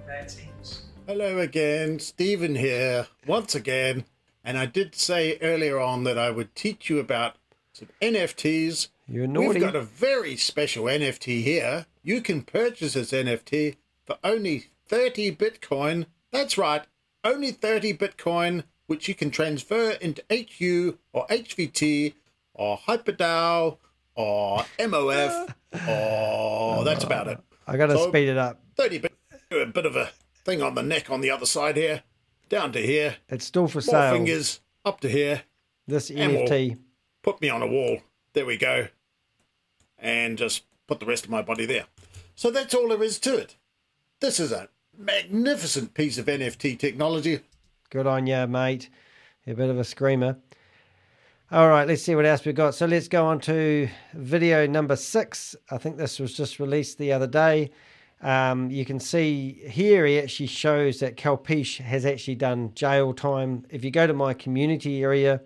[0.07, 0.83] their teams.
[1.07, 4.05] Hello again, Stephen here, once again.
[4.45, 7.37] And I did say earlier on that I would teach you about
[7.73, 8.89] some NFTs.
[9.09, 9.49] You're naughty.
[9.49, 11.87] We've got a very special NFT here.
[12.03, 16.07] You can purchase this NFT for only 30 Bitcoin.
[16.31, 16.85] That's right,
[17.25, 22.15] only 30 Bitcoin, which you can transfer into HU or HVT
[22.55, 23.79] or HyperDAO
[24.15, 25.55] or MOF
[25.89, 27.39] or that's about it.
[27.67, 28.61] I got to So- speed it up.
[28.77, 29.13] 30 bit,
[29.51, 30.11] a bit of a
[30.45, 32.03] thing on the neck on the other side here,
[32.49, 33.17] down to here.
[33.29, 34.13] It's still for More sale.
[34.13, 35.43] fingers up to here.
[35.87, 36.79] This And we'll NFT.
[37.23, 38.01] Put me on a wall.
[38.33, 38.89] There we go.
[39.99, 41.87] And just put the rest of my body there.
[42.35, 43.57] So that's all there is to it.
[44.21, 47.41] This is a magnificent piece of NFT technology.
[47.91, 48.89] Good on you, mate.
[49.45, 50.37] You're a bit of a screamer.
[51.53, 52.75] All right, let's see what else we've got.
[52.75, 55.55] So let's go on to video number six.
[55.71, 57.71] I think this was just released the other day.
[58.21, 63.65] Um, you can see here he actually shows that Kalpesh has actually done jail time.
[63.71, 65.41] If you go to my community area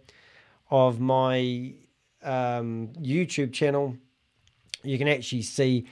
[0.70, 1.74] of my
[2.22, 3.94] um, YouTube channel,
[4.82, 5.84] you can actually see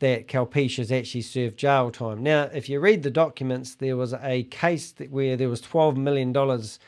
[0.00, 2.22] that Kalpesh has actually served jail time.
[2.22, 6.30] Now, if you read the documents, there was a case where there was twelve million
[6.30, 6.78] dollars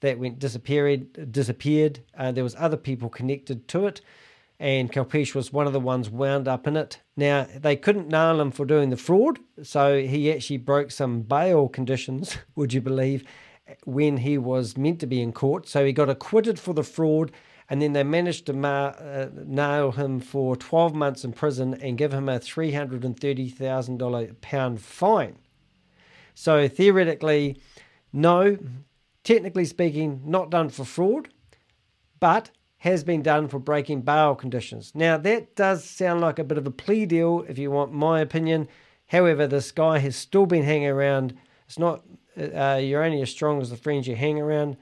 [0.00, 1.32] that went disappeared.
[1.32, 2.00] Disappeared.
[2.16, 4.00] Uh, there was other people connected to it,
[4.58, 7.00] and Kalpesh was one of the ones wound up in it.
[7.16, 11.68] Now they couldn't nail him for doing the fraud, so he actually broke some bail
[11.68, 12.36] conditions.
[12.56, 13.24] Would you believe?
[13.84, 17.30] When he was meant to be in court, so he got acquitted for the fraud
[17.70, 21.96] and then they managed to ma- uh, nail him for 12 months in prison and
[21.96, 25.38] give him a $330,000 pound fine.
[26.34, 27.60] So theoretically,
[28.12, 28.58] no,
[29.24, 31.28] technically speaking, not done for fraud,
[32.18, 34.92] but has been done for breaking bail conditions.
[34.94, 38.20] Now, that does sound like a bit of a plea deal, if you want my
[38.20, 38.68] opinion.
[39.06, 41.34] However, this guy has still been hanging around.
[41.66, 42.04] It's not,
[42.38, 44.78] uh, you're only as strong as the friends you hang around.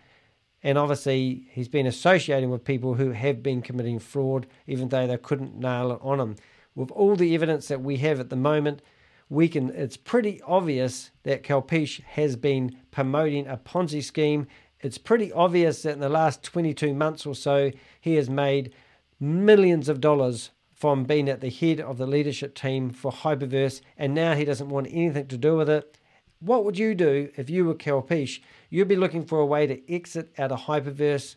[0.62, 5.16] And obviously, he's been associating with people who have been committing fraud, even though they
[5.16, 6.36] couldn't nail it on him.
[6.74, 8.82] With all the evidence that we have at the moment,
[9.28, 9.70] we can.
[9.70, 14.46] It's pretty obvious that Kalpesh has been promoting a Ponzi scheme
[14.80, 18.72] it's pretty obvious that in the last 22 months or so, he has made
[19.18, 24.14] millions of dollars from being at the head of the leadership team for Hyperverse, and
[24.14, 25.98] now he doesn't want anything to do with it.
[26.40, 28.40] What would you do if you were Kalpesh?
[28.70, 31.34] You'd be looking for a way to exit out of Hyperverse.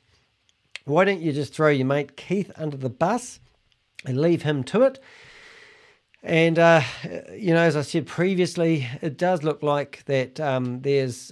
[0.86, 3.39] Why don't you just throw your mate Keith under the bus
[4.06, 4.99] and leave him to it?
[6.24, 6.82] And, uh,
[7.34, 11.32] you know, as I said previously, it does look like that um, there's,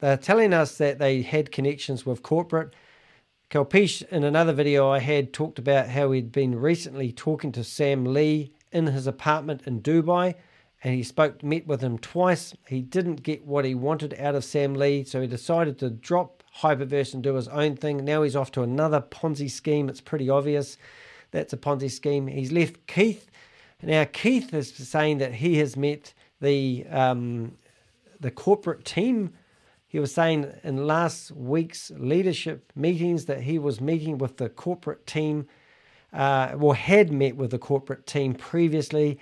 [0.00, 2.74] they're telling us that they had connections with corporate.
[3.48, 8.04] Kalpesh, in another video I had, talked about how he'd been recently talking to Sam
[8.04, 10.34] Lee in his apartment in Dubai,
[10.82, 12.54] and he spoke, met with him twice.
[12.66, 16.42] He didn't get what he wanted out of Sam Lee, so he decided to drop
[16.58, 18.04] Hyperverse and do his own thing.
[18.04, 19.88] Now he's off to another Ponzi scheme.
[19.88, 20.76] It's pretty obvious
[21.30, 22.26] that's a Ponzi scheme.
[22.26, 23.30] He's left Keith
[23.86, 27.56] now, Keith is saying that he has met the um,
[28.20, 29.32] the corporate team.
[29.86, 35.06] He was saying in last week's leadership meetings that he was meeting with the corporate
[35.06, 35.46] team,
[36.12, 39.18] uh, or had met with the corporate team previously.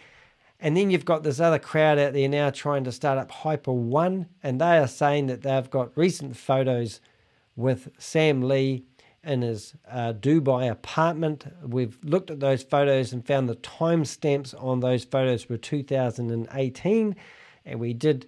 [0.60, 3.72] And then you've got this other crowd out there now trying to start up Hyper
[3.72, 7.00] One, and they are saying that they've got recent photos
[7.56, 8.84] with Sam Lee
[9.24, 11.46] in his uh, Dubai apartment.
[11.64, 17.16] We've looked at those photos and found the timestamps on those photos were 2018,
[17.64, 18.26] and we did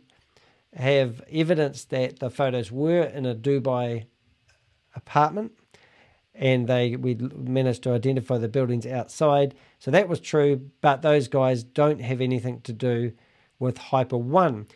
[0.74, 4.06] have evidence that the photos were in a Dubai
[4.94, 5.52] apartment,
[6.34, 9.54] and they we managed to identify the buildings outside.
[9.78, 13.12] So that was true, but those guys don't have anything to do
[13.58, 14.66] with Hyper One.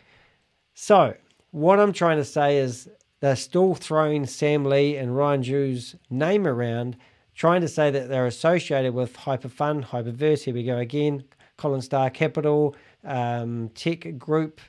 [0.73, 1.15] So
[1.51, 6.47] what I'm trying to say is they're still throwing Sam Lee and Ryan Xu's name
[6.47, 6.97] around,
[7.35, 10.43] trying to say that they're associated with Hyperfund, Hyperverse.
[10.43, 11.23] Here we go again.
[11.57, 14.61] Collinstar Capital, um, Tech Group,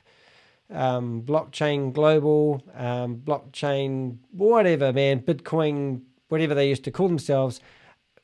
[0.69, 7.61] um, Blockchain Global, um, Blockchain, whatever, man, Bitcoin, whatever they used to call themselves.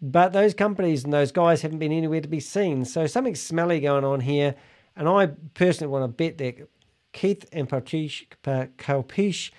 [0.02, 2.86] But those companies and those guys haven't been anywhere to be seen.
[2.86, 4.56] So something's smelly going on here.
[4.96, 6.70] And I personally want to bet that
[7.14, 9.52] Keith and Kalpesh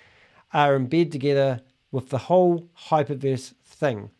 [0.53, 4.11] are in bed together with the whole hyperverse thing.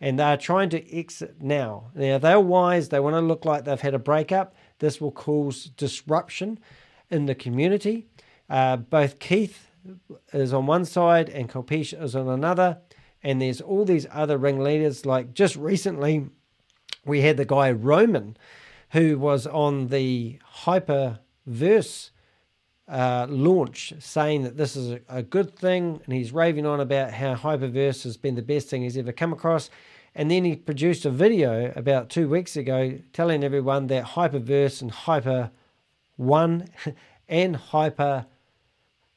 [0.00, 1.90] And they're trying to exit now.
[1.94, 2.88] Now, they're wise.
[2.88, 4.54] They want to look like they've had a breakup.
[4.78, 6.58] This will cause disruption
[7.10, 8.06] in the community.
[8.48, 9.70] Uh, both Keith
[10.32, 12.78] is on one side and Kalpesh is on another.
[13.22, 15.04] And there's all these other ringleaders.
[15.04, 16.30] Like just recently,
[17.04, 18.36] we had the guy Roman,
[18.90, 22.10] who was on the Hyperverse
[22.90, 27.12] uh, launch saying that this is a, a, good thing, and he's raving on about
[27.12, 29.70] how Hyperverse has been the best thing he's ever come across.
[30.16, 34.90] And then he produced a video about two weeks ago telling everyone that Hyperverse and
[34.90, 35.52] Hyper
[36.16, 36.68] One
[37.28, 38.26] and Hyper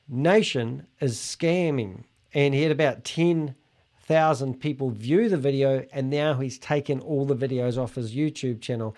[0.08, 2.04] Nation is scamming.
[2.32, 7.36] And he had about 10,000 people view the video, and now he's taken all the
[7.36, 8.96] videos off his YouTube channel.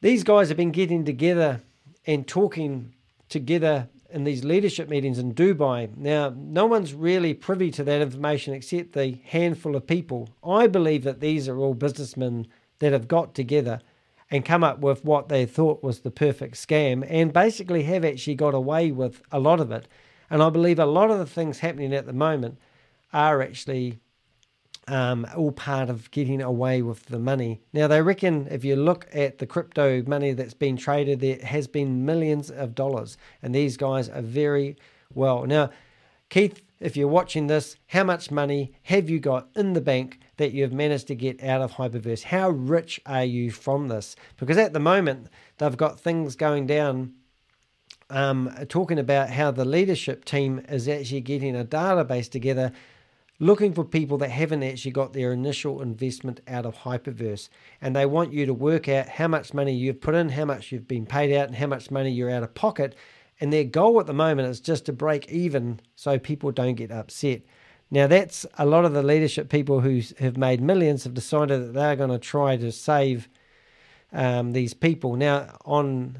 [0.00, 1.60] These guys have been getting together
[2.06, 2.94] and talking
[3.28, 5.94] together in these leadership meetings in Dubai.
[5.96, 10.30] Now, no one's really privy to that information except the handful of people.
[10.42, 12.46] I believe that these are all businessmen
[12.78, 13.80] that have got together
[14.30, 18.34] and come up with what they thought was the perfect scam and basically have actually
[18.34, 19.88] got away with a lot of it.
[20.30, 22.58] And I believe a lot of the things happening at the moment
[23.12, 23.98] are actually
[24.88, 27.60] um, all part of getting away with the money.
[27.72, 31.66] Now, they reckon if you look at the crypto money that's been traded, there has
[31.66, 34.76] been millions of dollars, and these guys are very
[35.12, 35.46] well.
[35.46, 35.70] Now,
[36.30, 40.52] Keith, if you're watching this, how much money have you got in the bank that
[40.52, 42.24] you've managed to get out of Hyperverse?
[42.24, 44.14] How rich are you from this?
[44.36, 47.14] Because at the moment, they've got things going down
[48.10, 52.72] um, talking about how the leadership team is actually getting a database together
[53.40, 57.48] looking for people that haven't actually got their initial investment out of Hyperverse.
[57.80, 60.72] And they want you to work out how much money you've put in, how much
[60.72, 62.96] you've been paid out, and how much money you're out of pocket.
[63.40, 66.90] And their goal at the moment is just to break even so people don't get
[66.90, 67.42] upset.
[67.90, 71.74] Now, that's a lot of the leadership people who have made millions have decided that
[71.74, 73.28] they're going to try to save
[74.12, 75.16] um, these people.
[75.16, 76.18] Now, on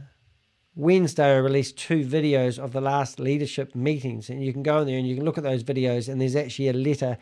[0.79, 4.87] Wednesday, I released two videos of the last leadership meetings, and you can go in
[4.87, 6.09] there and you can look at those videos.
[6.09, 7.19] And there's actually a letter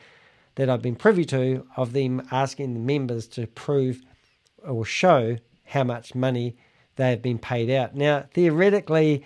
[0.57, 4.03] that I've been privy to of them asking the members to prove
[4.63, 6.59] or show how much money
[6.97, 7.95] they have been paid out.
[7.95, 9.25] Now, theoretically,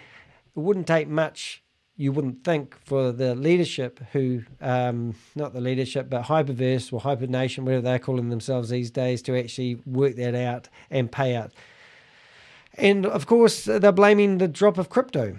[0.55, 1.65] it wouldn't take much,
[1.97, 7.65] you wouldn't think, for the leadership who, um, not the leadership, but Hyperverse or Hypernation,
[7.65, 11.51] whatever they're calling themselves these days, to actually work that out and pay out
[12.75, 15.39] and of course, they're blaming the drop of crypto.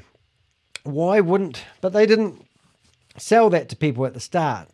[0.84, 1.63] Why wouldn't?
[1.80, 2.46] But they didn't.
[3.17, 4.70] sell that to people at the start.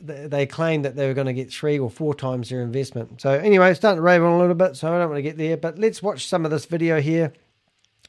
[0.00, 3.22] They claimed that they were going to get three or four times their investment.
[3.22, 5.38] So anyway, starting to rave on a little bit, so I don't want to get
[5.38, 5.56] there.
[5.56, 7.32] But let's watch some of this video here.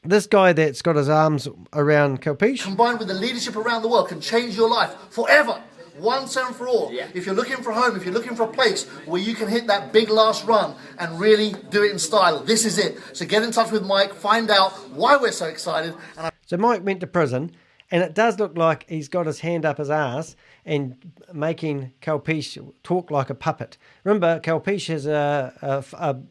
[0.04, 2.62] This guy that's got his arms around Kalpesh.
[2.62, 5.62] combined with the leadership around the world can change your life forever.
[5.98, 6.90] Once and for all.
[7.14, 9.48] If you're looking for a home, if you're looking for a place where you can
[9.48, 12.98] hit that big last run and really do it in style, this is it.
[13.12, 15.94] So get in touch with Mike, find out why we're so excited.
[16.16, 17.52] And I So Mike went to prison,
[17.90, 22.58] and it does look like he's got his hand up his ass and making Kalpesh
[22.82, 23.78] talk like a puppet.
[24.04, 25.84] Remember, Kalpesh has a, a,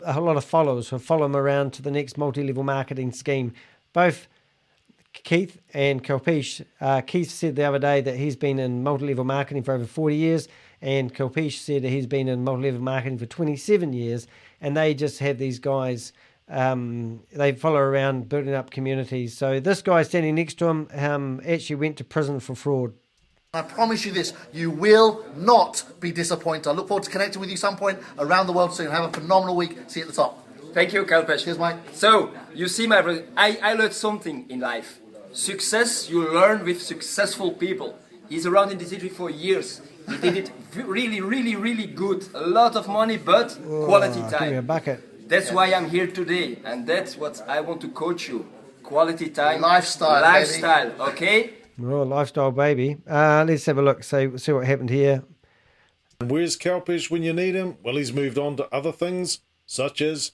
[0.05, 3.53] a, a lot of followers who follow him around to the next multi-level marketing scheme.
[3.93, 4.27] Both
[5.23, 6.65] Keith and Kalpesh.
[6.79, 10.15] Uh, Keith said the other day that he's been in multi-level marketing for over 40
[10.15, 10.47] years,
[10.81, 14.27] and Kalpesh said that he's been in multi-level marketing for 27 years,
[14.61, 16.13] and they just have these guys
[16.47, 19.35] um, they follow around building up communities.
[19.35, 22.93] So this guy standing next to him um, actually went to prison for fraud.
[23.53, 26.67] I promise you this, you will not be disappointed.
[26.67, 28.91] I look forward to connecting with you some point around the world soon.
[28.91, 29.77] Have a phenomenal week.
[29.87, 30.45] See you at the top.
[30.73, 31.45] Thank you, Kalpesh.
[31.45, 31.77] Cheers, Mike.
[31.93, 34.99] So, you see, my brother, I, I learned something in life.
[35.35, 37.97] Success you learn with successful people.
[38.29, 39.81] He's around in this industry for years.
[40.09, 42.25] He did it really, really, really good.
[42.33, 45.01] A lot of money, but quality Oh, Give me a time.
[45.27, 48.45] That's why I'm here today, and that's what I want to coach you.
[48.81, 50.39] Quality time, Lifestyle, baby.
[50.39, 50.91] lifestyle.
[51.09, 51.49] Okay.
[51.83, 52.97] Oh, lifestyle baby.
[53.05, 54.03] Uh, let's have a look.
[54.05, 55.23] See, see what happened here.
[56.21, 57.75] And where's Kalpesh when you need him?
[57.83, 60.31] Well, he's moved on to other things, such as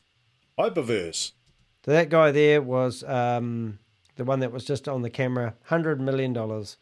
[0.59, 1.31] Hyperverse.
[1.85, 3.79] So that guy there was um,
[4.21, 5.55] the one that was just on the camera.
[5.63, 6.77] Hundred million dollars.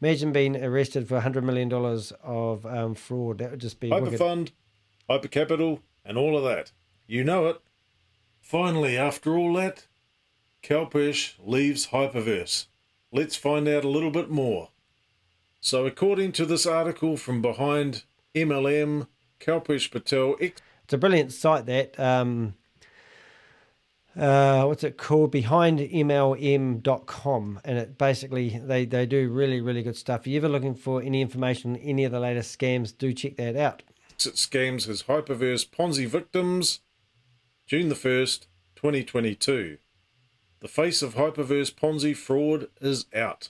[0.00, 3.38] Imagine being arrested for hundred million dollars of um, fraud.
[3.38, 4.20] That would just be wicked.
[4.20, 4.50] Hyperfund,
[5.10, 6.70] Hypercapital, and all of that.
[7.08, 7.60] You know it.
[8.40, 9.88] Finally, after all that,
[10.62, 12.66] Kalpesh leaves Hyperverse.
[13.10, 14.68] Let's find out a little bit more.
[15.60, 19.08] So, according to this article from behind MLM,
[19.40, 21.98] Kalpesh Patel ex- It's a brilliant site that.
[21.98, 22.54] Um,
[24.18, 25.32] uh, what's it called?
[25.32, 27.60] BehindMLM.com.
[27.64, 30.20] And it basically, they, they do really, really good stuff.
[30.22, 33.36] If you're ever looking for any information on any of the latest scams, do check
[33.36, 33.82] that out.
[34.12, 36.80] exit scams his Hyperverse Ponzi victims
[37.66, 39.78] June the 1st, 2022.
[40.60, 43.48] The face of Hyperverse Ponzi fraud is out.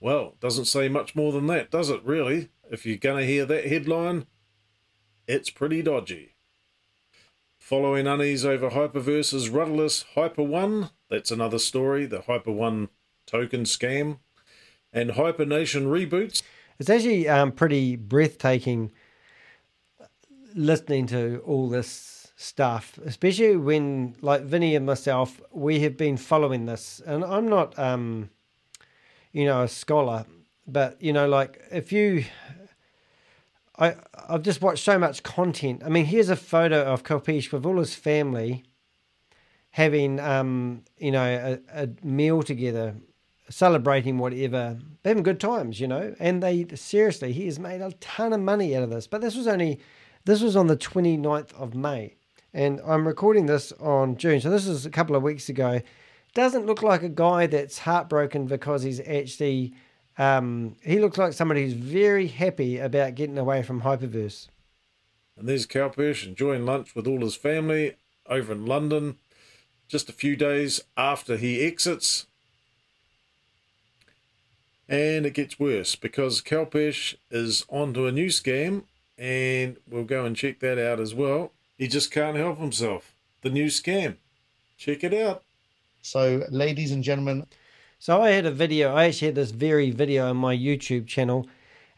[0.00, 2.48] Well, doesn't say much more than that, does it, really?
[2.70, 4.26] If you're to hear that headline,
[5.28, 6.35] it's pretty dodgy.
[7.66, 12.90] Following unease over Hyperverse's rudderless Hyper One, that's another story, the Hyper One
[13.26, 14.20] token scam,
[14.92, 16.44] and Hypernation reboots.
[16.78, 18.92] It's actually um, pretty breathtaking
[20.54, 26.66] listening to all this stuff, especially when, like Vinny and myself, we have been following
[26.66, 27.02] this.
[27.04, 28.30] And I'm not, um,
[29.32, 30.24] you know, a scholar,
[30.68, 32.26] but, you know, like if you.
[33.78, 33.96] I,
[34.28, 35.82] I've just watched so much content.
[35.84, 38.64] I mean, here's a photo of Kalpesh with all his family
[39.70, 41.22] having, um, you know,
[41.74, 42.94] a, a meal together,
[43.50, 46.14] celebrating whatever, having good times, you know.
[46.18, 49.06] And they seriously, he has made a ton of money out of this.
[49.06, 49.78] But this was only,
[50.24, 52.14] this was on the 29th of May,
[52.54, 54.40] and I'm recording this on June.
[54.40, 55.82] So this is a couple of weeks ago.
[56.32, 59.74] Doesn't look like a guy that's heartbroken because he's actually.
[60.18, 64.48] Um, he looks like somebody who's very happy about getting away from Hyperverse.
[65.36, 69.18] And there's Kalpesh enjoying lunch with all his family over in London
[69.88, 72.26] just a few days after he exits.
[74.88, 78.84] And it gets worse because Kalpesh is onto a new scam,
[79.18, 81.52] and we'll go and check that out as well.
[81.76, 83.14] He just can't help himself.
[83.42, 84.16] The new scam.
[84.78, 85.42] Check it out.
[86.02, 87.46] So, ladies and gentlemen,
[87.98, 88.94] So I had a video.
[88.94, 91.48] I actually had this very video on my YouTube channel,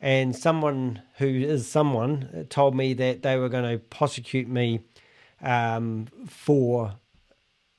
[0.00, 4.80] and someone who is someone told me that they were going to prosecute me
[5.42, 6.94] um, for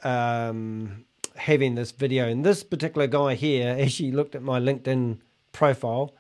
[0.04, 1.06] um,
[1.36, 2.28] having this video.
[2.28, 5.20] And this particular guy here actually looked at my LinkedIn
[5.54, 6.14] profile,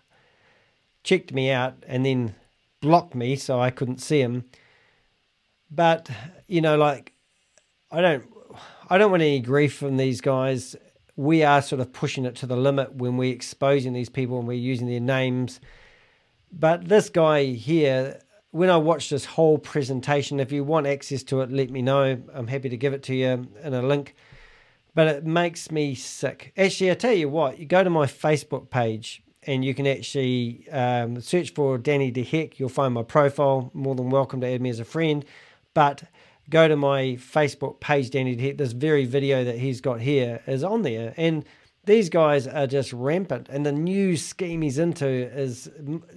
[1.03, 2.33] checked me out, and then
[2.81, 4.45] blocked me so I couldn't see him.
[5.69, 6.09] But
[6.47, 7.11] you know, like
[7.91, 8.25] I don't,
[8.89, 10.77] I don't want any grief from these guys.
[11.19, 14.47] We are sort of pushing it to the limit when we're exposing these people and
[14.47, 15.59] we're using their names.
[16.49, 21.41] But this guy here, when I watched this whole presentation, if you want access to
[21.41, 22.17] it, let me know.
[22.33, 24.15] I'm happy to give it to you in a link.
[24.95, 26.53] But it makes me sick.
[26.55, 30.69] Actually, I tell you what, you go to my Facebook page and you can actually
[30.71, 32.61] um, search for Danny de Hek.
[32.61, 33.71] You'll find my profile.
[33.73, 35.25] More than welcome to add me as a friend.
[35.73, 36.03] But
[36.49, 38.57] go to my Facebook page, Danny de Hek.
[38.57, 41.13] This very video that he's got here is on there.
[41.15, 41.45] And
[41.89, 45.71] These guys are just rampant, and the new scheme he's into is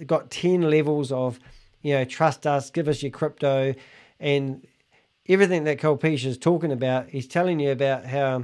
[0.05, 1.39] got ten levels of,
[1.81, 3.73] you know, trust us, give us your crypto,
[4.19, 4.67] and
[5.27, 7.09] everything that Kalpesh is talking about.
[7.09, 8.43] He's telling you about how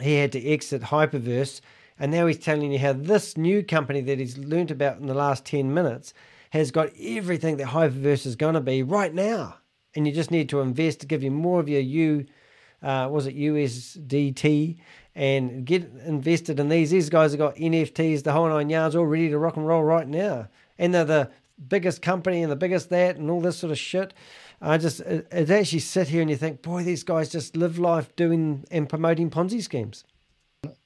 [0.00, 1.60] he had to exit Hyperverse,
[1.98, 5.14] and now he's telling you how this new company that he's learnt about in the
[5.14, 6.14] last ten minutes
[6.50, 9.56] has got everything that Hyperverse is going to be right now,
[9.94, 12.26] and you just need to invest to give you more of your U,
[12.82, 14.78] uh, was it USDT,
[15.14, 16.90] and get invested in these.
[16.90, 19.82] These guys have got NFTs, the whole nine yards, all ready to rock and roll
[19.82, 21.30] right now, and they're the
[21.66, 24.14] biggest company and the biggest that and all this sort of shit.
[24.60, 27.78] I just it, it actually sit here and you think, boy, these guys just live
[27.78, 30.04] life doing and promoting Ponzi schemes.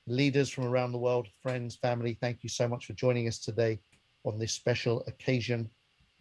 [0.06, 3.78] Leaders from around the world, friends, family, thank you so much for joining us today
[4.24, 5.70] on this special occasion.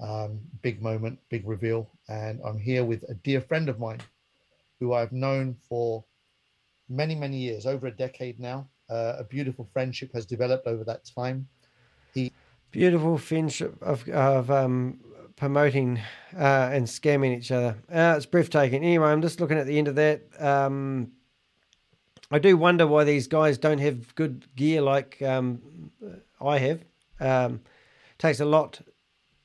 [0.01, 1.89] Um, big moment, big reveal.
[2.09, 3.99] And I'm here with a dear friend of mine
[4.79, 6.03] who I've known for
[6.89, 8.67] many, many years, over a decade now.
[8.89, 11.47] Uh, a beautiful friendship has developed over that time.
[12.13, 12.31] He
[12.71, 14.99] beautiful friendship of, of um,
[15.35, 15.99] promoting
[16.35, 17.77] uh, and scamming each other.
[17.91, 18.83] Uh, it's breathtaking.
[18.83, 20.21] Anyway, I'm just looking at the end of that.
[20.39, 21.11] Um,
[22.31, 25.91] I do wonder why these guys don't have good gear like um,
[26.41, 26.83] I have.
[27.19, 27.61] Um,
[28.17, 28.81] takes a lot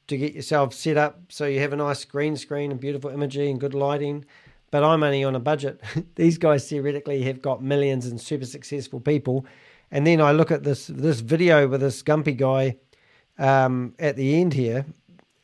[0.09, 3.51] to get yourself set up so you have a nice green screen and beautiful imagery
[3.51, 4.25] and good lighting.
[4.71, 5.81] But I'm only on a budget.
[6.17, 9.47] These guys theoretically have got millions and super successful people.
[9.91, 12.77] And then I look at this this video with this Gumpy guy
[13.39, 14.85] um, at the end here,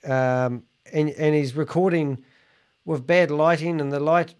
[0.04, 2.24] um, and and he's recording
[2.84, 4.34] with bad lighting and the light,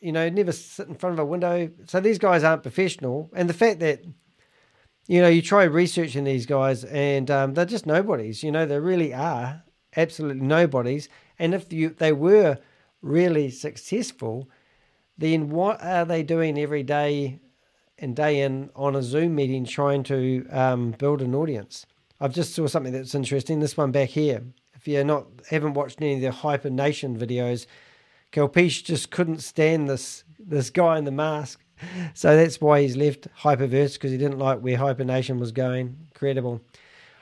[0.00, 1.70] you know, never sit in front of a window.
[1.86, 3.30] So these guys aren't professional.
[3.34, 4.02] And the fact that
[5.06, 8.42] you know, you try researching these guys and um, they're just nobodies.
[8.42, 9.64] You know, they really are
[9.96, 11.08] absolutely nobodies.
[11.38, 12.58] And if you they were
[13.00, 14.48] really successful,
[15.18, 17.40] then what are they doing every day
[17.98, 21.84] and day in on a Zoom meeting trying to um, build an audience?
[22.20, 23.58] I've just saw something that's interesting.
[23.58, 24.42] This one back here.
[24.74, 27.66] If you're not haven't watched any of the Hyper Nation videos,
[28.32, 31.61] Kalpesh just couldn't stand this this guy in the mask
[32.14, 35.96] so that's why he's left Hyperverse because he didn't like where Hypernation was going.
[36.12, 36.60] Incredible.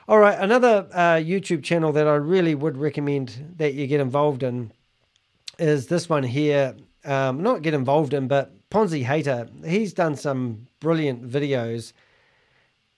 [0.07, 4.43] All right, another uh, YouTube channel that I really would recommend that you get involved
[4.43, 4.71] in
[5.59, 6.75] is this one here.
[7.05, 9.47] Um, not get involved in, but Ponzi Hater.
[9.65, 11.93] He's done some brilliant videos,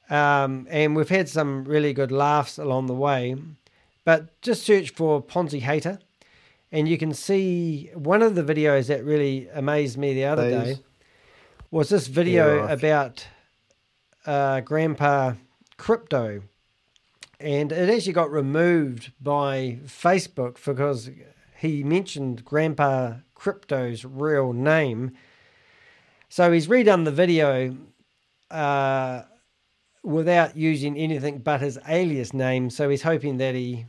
[0.09, 3.35] um, and we've had some really good laughs along the way.
[4.05, 5.99] But just search for Ponzi Hater,
[6.71, 10.79] and you can see one of the videos that really amazed me the other day
[11.73, 13.27] was this video yeah, about
[14.27, 15.33] uh, Grandpa
[15.75, 16.43] Crypto.
[17.39, 21.09] And it actually got removed by Facebook because
[21.57, 25.13] he mentioned Grandpa Crypto's real name.
[26.29, 27.75] So he's redone the video
[28.51, 29.23] uh,
[30.03, 32.69] without using anything but his alias name.
[32.69, 33.87] So he's hoping that he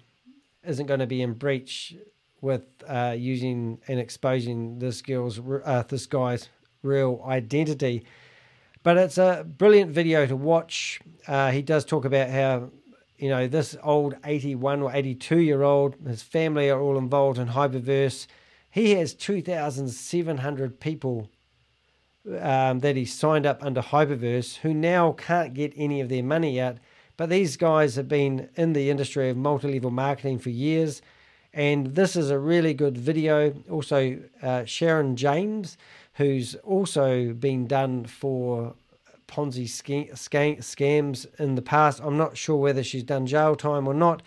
[0.65, 1.95] isn't going to be in breach
[2.41, 6.49] with uh, using and exposing this girl's, uh, this guy's
[6.85, 8.05] real identity.
[8.83, 11.01] But it's a brilliant video to watch.
[11.27, 12.71] Uh, he does talk about how,
[13.17, 17.49] you know, this old 81 or 82 year old, his family are all involved in
[17.49, 18.27] Hyperverse.
[18.71, 21.31] He has 2,700 people
[22.41, 26.61] um, that he signed up under Hyperverse who now can't get any of their money
[26.61, 26.77] out.
[27.17, 31.01] But these guys have been in the industry of multi level marketing for years.
[31.53, 33.55] And this is a really good video.
[33.71, 35.79] Also, uh, Sharon James
[36.15, 38.75] who's also been done for
[39.27, 42.01] Ponzi scams in the past.
[42.03, 44.23] I'm not sure whether she's done jail time or not,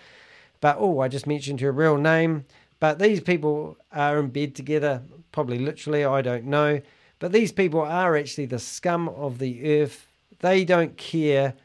[0.60, 2.46] but oh, I just mentioned her real name.
[2.80, 6.82] But these people are in bed together, probably literally, I don't know.
[7.20, 10.08] But these people are actually the scum of the earth.
[10.40, 11.56] They don't care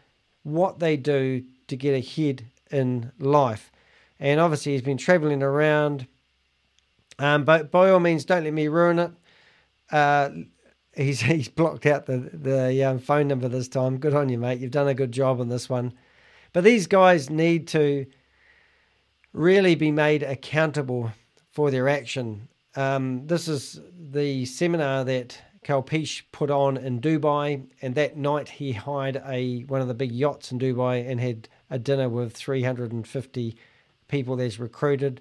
[0.43, 3.70] what they do to get ahead in life.
[4.18, 6.07] And obviously, he's been traveling around.
[7.18, 9.11] Um, but by all means, don't let me ruin it.
[9.93, 10.30] Uh,
[10.95, 13.99] he's he's blocked out the the um, phone number this time.
[13.99, 14.61] Good on you, mate.
[14.61, 15.93] You've done a good job on this one.
[16.53, 18.07] But these guys need to
[19.32, 21.12] really be made accountable
[21.51, 22.49] for their action.
[22.74, 28.72] Um, this is the seminar that Kalpesh put on in Dubai, and that night he
[28.72, 33.57] hired a one of the big yachts in Dubai and had a dinner with 350
[34.09, 35.20] people that's recruited.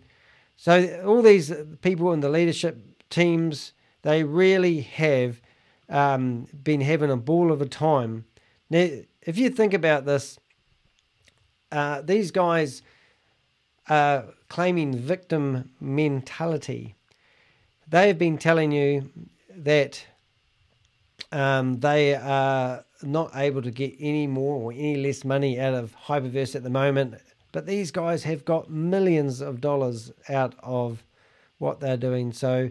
[0.57, 2.78] So all these people in the leadership
[3.09, 5.41] teams they really have
[5.89, 8.26] um, been having a ball of a time.
[8.70, 8.88] Now,
[9.22, 10.39] if you think about this,
[11.72, 12.82] uh, these guys
[13.88, 16.95] are claiming victim mentality.
[17.88, 19.10] They have been telling you
[19.56, 20.06] that
[21.34, 25.95] Um, they are not able to get any more or any less money out of
[26.08, 27.16] Hyperverse at the moment,
[27.54, 31.04] but these guys have got millions of dollars out of
[31.60, 32.34] what they're doing.
[32.34, 32.70] So,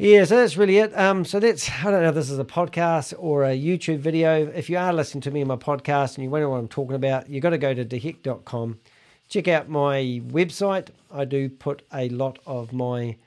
[0.00, 0.96] yeah, so that's really it.
[0.98, 4.46] Um, so that's I don't know if this is a podcast or a YouTube video.
[4.46, 6.96] If you are listening to me in my podcast and you wonder what I'm talking
[6.96, 8.80] about, you've got to go to dehek.com.
[9.28, 10.88] Check out my website.
[11.12, 13.18] I do put a lot of my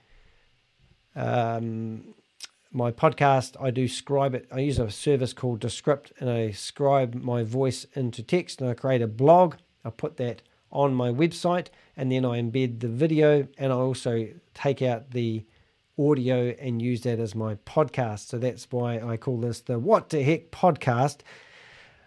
[1.16, 2.16] um,
[2.72, 3.56] my podcast.
[3.62, 4.48] I do scribe it.
[4.52, 8.74] I use a service called Descript, and I scribe my voice into text, and I
[8.74, 9.58] create a blog.
[9.86, 14.30] I put that on my website, and then I embed the video, and I also
[14.56, 15.46] take out the
[15.98, 18.28] audio and use that as my podcast.
[18.28, 21.18] So that's why I call this the What De Hek podcast.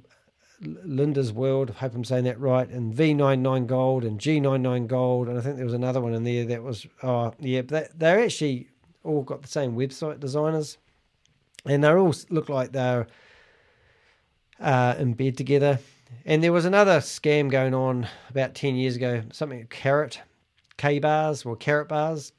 [0.60, 5.38] Linda's World, I hope I'm saying that right, and V99 Gold and G99 Gold, and
[5.38, 8.68] I think there was another one in there that was, oh, yeah, they, they're actually
[9.04, 10.78] all got the same website designers,
[11.66, 13.08] and they all look like they're
[14.60, 15.80] uh, in bed together.
[16.26, 20.22] And there was another scam going on about 10 years ago, something carrot,
[20.78, 22.32] K bars or Karatbars.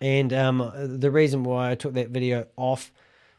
[0.00, 2.92] And um, the reason why I took that video off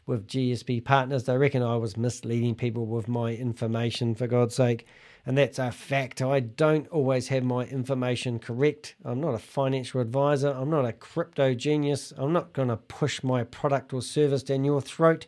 [0.05, 4.85] with GSB partners, they reckon I was misleading people with my information, for God's sake.
[5.25, 6.21] And that's a fact.
[6.21, 8.95] I don't always have my information correct.
[9.05, 10.49] I'm not a financial advisor.
[10.49, 12.11] I'm not a crypto genius.
[12.17, 15.25] I'm not going to push my product or service down your throat.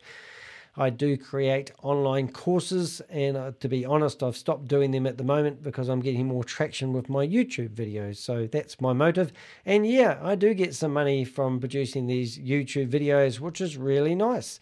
[0.77, 5.17] I do create online courses, and uh, to be honest, I've stopped doing them at
[5.17, 8.17] the moment because I'm getting more traction with my YouTube videos.
[8.17, 9.31] So that's my motive.
[9.65, 14.15] And yeah, I do get some money from producing these YouTube videos, which is really
[14.15, 14.59] nice.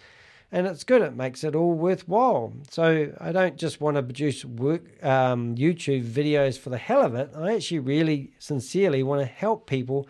[0.52, 2.54] And it's good, it makes it all worthwhile.
[2.70, 7.16] So I don't just want to produce work um, YouTube videos for the hell of
[7.16, 7.32] it.
[7.36, 10.08] I actually really sincerely want to help people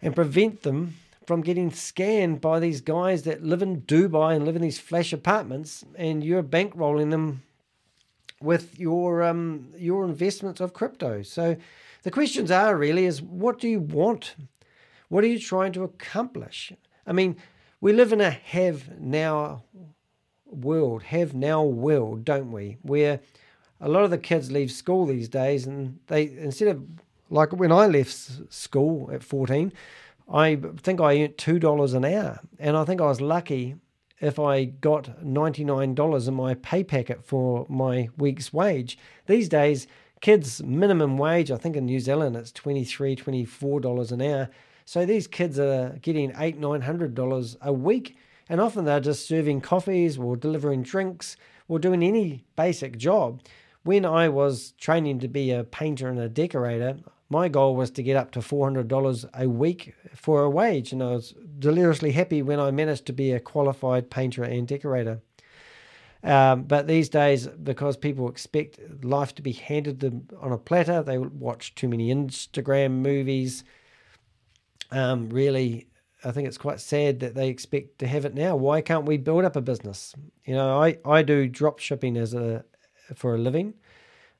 [0.00, 0.94] and prevent them
[1.32, 5.14] from getting scanned by these guys that live in Dubai and live in these flash
[5.14, 7.42] apartments, and you're bankrolling them
[8.42, 11.22] with your um, your investments of crypto.
[11.22, 11.56] So
[12.02, 14.34] the questions are really is what do you want?
[15.08, 16.70] What are you trying to accomplish?
[17.06, 17.38] I mean,
[17.80, 19.62] we live in a have now
[20.44, 22.76] world, have now world, don't we?
[22.82, 23.20] Where
[23.80, 26.84] a lot of the kids leave school these days and they instead of
[27.30, 29.72] like when I left school at 14,
[30.30, 33.76] I think I earned two dollars an hour, and I think I was lucky
[34.20, 38.98] if I got ninety nine dollars in my pay packet for my week's wage.
[39.26, 39.86] These days,
[40.20, 43.16] kids' minimum wage, I think in New Zealand, it's 23
[43.80, 44.48] dollars an hour.
[44.84, 48.16] So these kids are getting eight nine hundred dollars a week,
[48.48, 51.36] and often they're just serving coffees or delivering drinks
[51.68, 53.42] or doing any basic job.
[53.84, 56.98] When I was training to be a painter and a decorator,
[57.32, 61.12] my goal was to get up to $400 a week for a wage, and I
[61.12, 65.22] was deliriously happy when I managed to be a qualified painter and decorator.
[66.22, 71.02] Um, but these days, because people expect life to be handed them on a platter,
[71.02, 73.64] they watch too many Instagram movies.
[74.90, 75.88] Um, really,
[76.22, 78.56] I think it's quite sad that they expect to have it now.
[78.56, 80.14] Why can't we build up a business?
[80.44, 82.64] You know, I, I do drop shipping as a
[83.16, 83.74] for a living.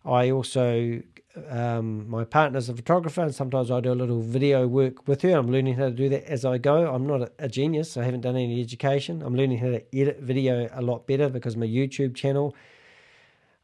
[0.05, 1.01] I also
[1.49, 5.31] um, my partner's a photographer, and sometimes I do a little video work with her.
[5.31, 6.93] I'm learning how to do that as I go.
[6.93, 9.23] I'm not a, genius, I haven't done any education.
[9.23, 12.55] I'm learning how to edit video a lot better because my YouTube channel.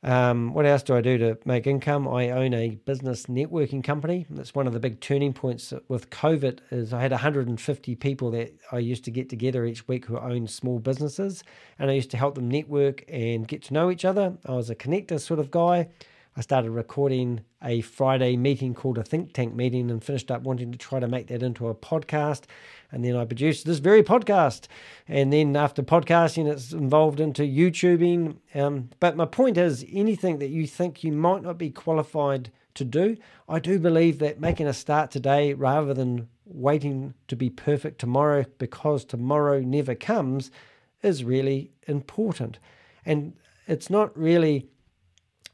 [0.05, 2.07] Um, what else do I do to make income?
[2.07, 4.27] I own a business networking company.
[4.31, 6.61] That's one of the big turning points with COVID.
[6.71, 10.51] Is I had 150 people that I used to get together each week who owned
[10.51, 11.43] small businesses,
[11.79, 14.39] and I used to help them network and get to know each other.
[14.47, 15.89] I was a connector sort of guy.
[16.39, 20.70] I started recording a Friday meeting called a think tank meeting and finished up wanting
[20.70, 22.43] to try to make that into a podcast.
[22.93, 24.68] And then I produced this very podcast.
[25.09, 28.36] And then after podcasting, it's involved into YouTubing.
[28.55, 32.84] Um, but my point is anything that you think you might not be qualified to
[32.84, 33.16] do,
[33.49, 38.45] I do believe that making a start today rather than waiting to be perfect tomorrow
[38.59, 40.53] because tomorrow never comes
[41.03, 42.61] is really important.
[43.05, 43.32] And
[43.66, 44.68] it's not really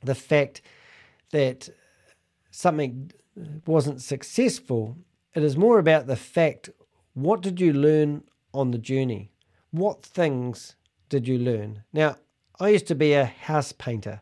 [0.04, 0.60] the fact
[1.30, 1.68] that
[2.50, 3.10] something
[3.66, 4.96] wasn't successful,
[5.34, 6.70] it is more about the fact
[7.14, 9.30] what did you learn on the journey?
[9.70, 10.76] What things
[11.08, 11.84] did you learn?
[11.92, 12.16] Now,
[12.60, 14.20] I used to be a house painter.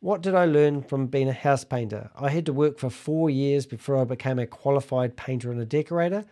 [0.00, 2.10] What did I learn from being a house painter?
[2.14, 5.66] I had to work for four years before I became a qualified painter and a
[5.66, 6.24] decorator.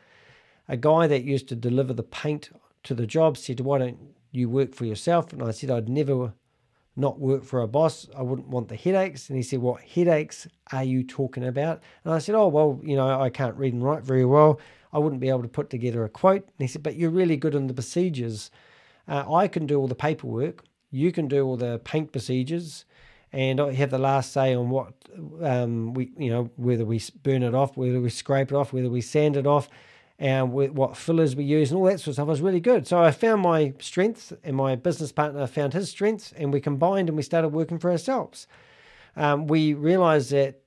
[0.68, 2.50] A guy that used to deliver the paint
[2.84, 3.98] to the job said, Why don't
[4.30, 5.32] you work for yourself?
[5.32, 6.34] And I said, I'd never
[6.96, 8.06] not work for a boss.
[8.16, 9.28] I wouldn't want the headaches.
[9.28, 11.80] And he said, What headaches are you talking about?
[12.04, 14.60] And I said, Oh, well, you know, I can't read and write very well.
[14.92, 16.42] I wouldn't be able to put together a quote.
[16.42, 18.50] And he said, But you're really good on the procedures.
[19.08, 20.64] Uh, I can do all the paperwork.
[20.90, 22.84] You can do all the paint procedures.
[23.32, 24.92] And I have the last say on what
[25.42, 28.90] um, we, you know, whether we burn it off, whether we scrape it off, whether
[28.90, 29.70] we sand it off,
[30.22, 32.86] and what fillers we use and all that sort of stuff was really good.
[32.86, 37.08] So I found my strengths, and my business partner found his strengths, and we combined
[37.08, 38.46] and we started working for ourselves.
[39.16, 40.60] Um, we realized that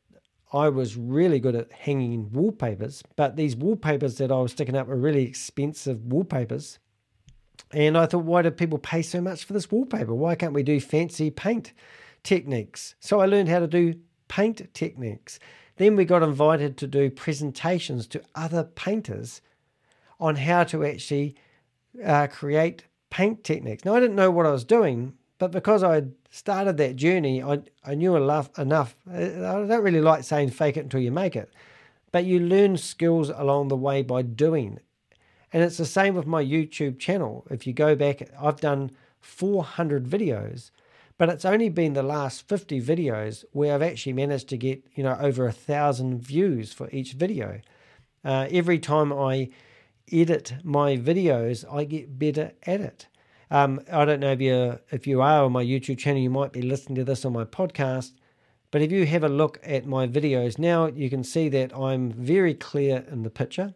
[0.52, 4.88] I was really good at hanging wallpapers, but these wallpapers that I was sticking up
[4.88, 6.80] were really expensive wallpapers.
[7.72, 10.14] And I thought, why do people pay so much for this wallpaper?
[10.14, 11.72] Why can't we do fancy paint
[12.24, 12.96] techniques?
[13.00, 13.96] So I learned how to do
[14.28, 15.40] paint techniques.
[15.78, 19.42] Then we got invited to do presentations to other painters
[20.20, 21.36] on how to actually
[22.04, 23.84] uh, create paint techniques.
[23.86, 27.62] Now, I didn't know what I was doing, but because I started that journey, I,
[27.84, 28.96] I knew enough, enough.
[29.12, 31.52] I don't really like saying fake it until you make it,
[32.12, 34.80] but you learn skills along the way by doing.
[35.52, 37.46] And it's the same with my YouTube channel.
[37.50, 40.72] If you go back, I've done 400 videos,
[41.18, 45.04] but it's only been the last 50 videos where I've actually managed to get, you
[45.04, 47.62] know, over a thousand views for each video.
[48.24, 49.50] Uh, every time I
[50.12, 53.08] edit my videos, I get better at it.
[53.52, 56.52] Um, I don't know if you if you are on my YouTube channel, you might
[56.52, 58.12] be listening to this on my podcast.
[58.72, 62.12] But if you have a look at my videos now, you can see that I'm
[62.12, 63.74] very clear in the picture.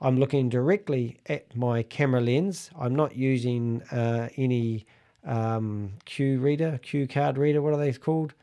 [0.00, 2.70] I'm looking directly at my camera lens.
[2.78, 4.84] I'm not using uh, any
[5.24, 7.62] um, cue reader, Q card reader.
[7.62, 8.34] What are they called?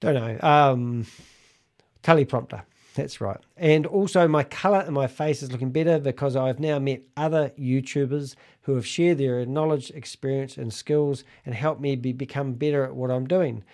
[0.00, 0.38] Don't know.
[0.48, 1.06] Um,
[2.02, 2.62] teleprompter.
[2.94, 3.38] That's right.
[3.58, 7.52] And also, my color in my face is looking better because I've now met other
[7.58, 12.84] YouTubers who have shared their knowledge, experience, and skills and helped me be, become better
[12.84, 13.64] at what I'm doing.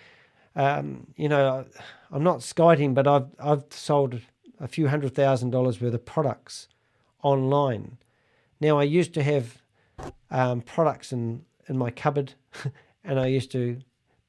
[0.55, 1.65] Um, you know,
[2.11, 4.19] I'm not skiting, but I've I've sold
[4.59, 6.67] a few hundred thousand dollars worth of products
[7.23, 7.97] online.
[8.59, 9.61] Now, I used to have
[10.29, 12.33] um, products in in my cupboard,
[13.03, 13.79] and I used to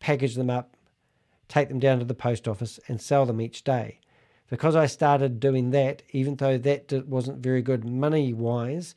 [0.01, 0.77] package them up,
[1.49, 4.01] take them down to the post office, and sell them each day
[4.49, 8.95] because I started doing that, even though that wasn't very good money wise,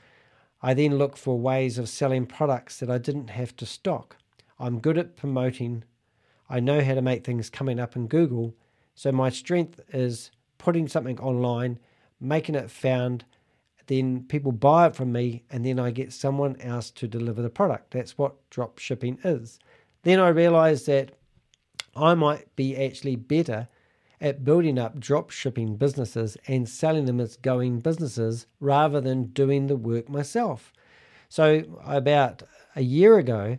[0.62, 4.18] I then looked for ways of selling products that I didn't have to stock.
[4.60, 5.84] I'm good at promoting.
[6.50, 8.56] I know how to make things coming up in Google.
[8.96, 11.80] So my strength is putting something online,
[12.20, 13.26] making it found,
[13.88, 17.50] then people buy it from me, and then I get someone else to deliver the
[17.50, 17.92] product.
[17.92, 19.60] That's what drop shipping is.
[20.04, 21.14] Then I realized that
[21.96, 23.68] I might be actually better
[24.20, 29.68] at building up drop shipping businesses and selling them as going businesses rather than doing
[29.68, 30.74] the work myself.
[31.30, 32.44] So, about
[32.76, 33.58] a year ago,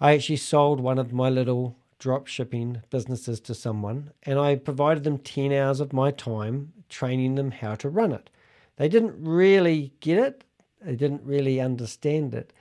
[0.00, 5.04] I actually sold one of my little drop shipping businesses to someone and I provided
[5.04, 8.30] them 10 hours of my time training them how to run it.
[8.78, 10.44] They didn't really get it,
[10.80, 12.52] they didn't really understand it,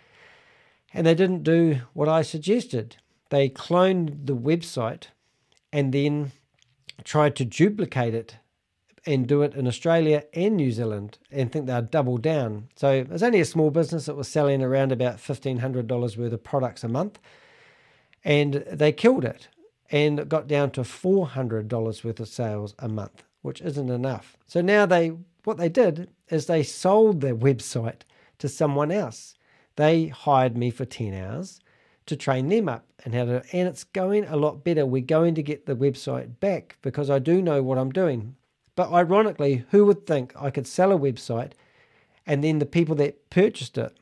[0.93, 2.97] and they didn't do what I suggested.
[3.30, 5.05] They cloned the website
[5.72, 6.32] and then
[7.03, 8.38] tried to duplicate it
[9.05, 12.68] and do it in Australia and New Zealand and think they'd double down.
[12.76, 16.43] So it was only a small business that was selling around about $1,500 worth of
[16.43, 17.18] products a month.
[18.26, 19.47] And they killed it
[19.89, 24.36] and it got down to $400 worth of sales a month, which isn't enough.
[24.45, 25.13] So now they,
[25.48, 28.02] what they did is they sold their website
[28.38, 29.34] to someone else.
[29.78, 31.62] They hired me for 10 hours
[32.06, 34.86] to train them up and how to and it's going a lot better.
[34.86, 38.36] We're going to get the website back because i do know what i'm doing.
[38.76, 41.54] But ironically who would think i could sell a website
[42.26, 43.98] and then the people that purchased it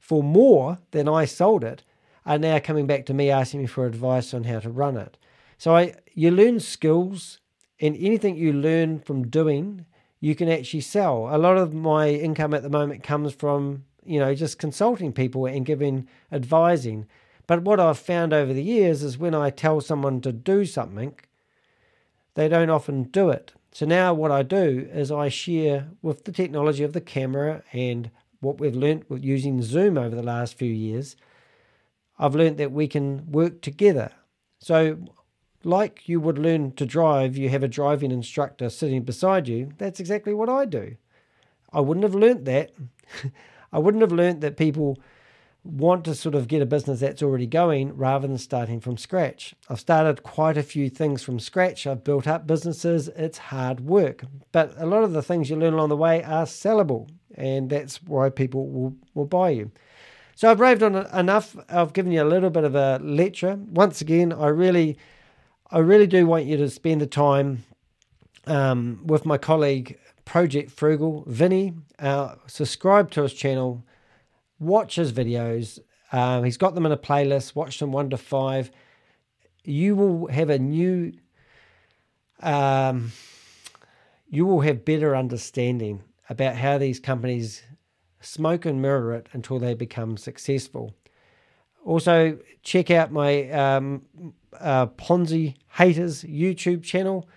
[0.00, 1.84] for more than i sold it
[2.26, 5.16] are now coming back to me asking me for advice on how to run it.
[5.56, 7.38] So i you learn skills,
[7.78, 9.86] and anything you learn from doing,
[10.20, 11.34] you can actually sell.
[11.34, 15.46] A lot of my income at the moment comes from you know just consulting people
[15.46, 17.06] and giving advising.
[17.46, 21.14] But what I've found over the years is when I tell someone to do something,
[22.34, 23.52] they don't often do it.
[23.72, 28.10] So now what I do is I share with the technology of the camera and
[28.40, 31.16] what we've learnt with using Zoom over the last few years.
[32.18, 34.12] I've learnt that we can work together.
[34.58, 34.98] So
[35.64, 39.72] like you would learn to drive, you have a driving instructor sitting beside you.
[39.78, 40.96] That's exactly what I do.
[41.72, 42.72] I wouldn't have learnt that.
[43.72, 44.98] I wouldn't have learnt that people
[45.62, 49.54] want to sort of get a business that's already going rather than starting from scratch.
[49.68, 51.86] I've started quite a few things from scratch.
[51.86, 53.08] I've built up businesses.
[53.08, 56.46] It's hard work, but a lot of the things you learn along the way are
[56.46, 59.70] sellable, and that's why people will, will buy you.
[60.34, 61.54] So I've raved on enough.
[61.68, 63.58] I've given you a little bit of a lecture.
[63.68, 64.96] Once again, I really,
[65.72, 67.64] I really do want you to spend the time
[68.46, 71.74] um, with my colleague Project Frugal, Vinny.
[71.98, 73.84] Uh, subscribe to his channel
[74.60, 75.80] watch his videos.
[76.12, 77.56] Um, he's got them in a playlist.
[77.56, 78.70] Watch them one to five.
[79.64, 81.12] You will have a new.
[82.40, 83.12] Um,
[84.28, 87.62] you will have better understanding about how these companies
[88.20, 90.94] smoke and mirror it until they become successful.
[91.84, 94.02] Also, check out my um,
[94.58, 97.28] uh, Ponzi Haters YouTube channel.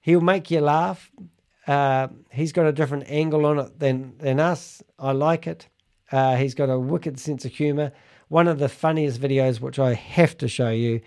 [0.00, 1.10] He'll make you laugh.
[1.66, 4.82] Uh, he's got a different angle on it than, than us.
[4.98, 5.68] I like it.
[6.12, 7.92] Uh, he's got a wicked sense of humor.
[8.28, 11.00] One of the funniest videos, which I have to show you,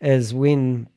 [0.00, 0.88] is when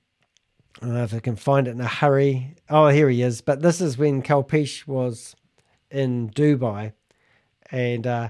[0.82, 2.56] I don't know if I can find it in a hurry.
[2.70, 3.42] Oh, here he is.
[3.42, 5.36] But this is when Kalpesh was
[5.90, 6.94] in Dubai,
[7.72, 8.30] and uh,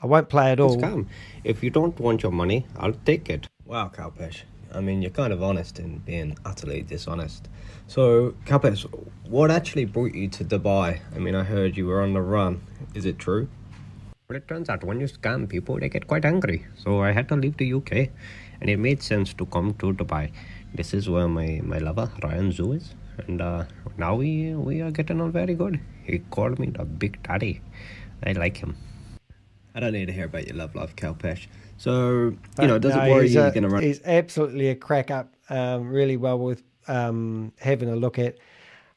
[0.00, 0.78] I won't play it all.
[0.80, 1.08] Come.
[1.42, 3.48] If you don't want your money, I'll take it.
[3.64, 4.42] Wow, Kalpesh.
[4.72, 7.48] I mean, you're kind of honest in being utterly dishonest.
[7.88, 8.86] So, Kalpesh,
[9.28, 11.00] what actually brought you to Dubai?
[11.14, 12.60] I mean, I heard you were on the run.
[12.94, 13.48] Is it true?
[14.28, 16.66] Well, it turns out when you scam people, they get quite angry.
[16.76, 18.10] So I had to leave the UK,
[18.60, 20.30] and it made sense to come to Dubai.
[20.74, 22.94] This is where my, my lover, Ryan Xu, is.
[23.26, 23.64] And uh,
[23.96, 25.80] now we, we are getting on very good.
[26.04, 27.62] He called me the Big Daddy.
[28.22, 28.76] I like him.
[29.78, 31.46] I don't need to hear about your love life, Kalpesh.
[31.76, 33.84] So, you know, it does no, it worry you you're going to run?
[33.84, 38.38] He's absolutely a crack up, um, really well with um, having a look at.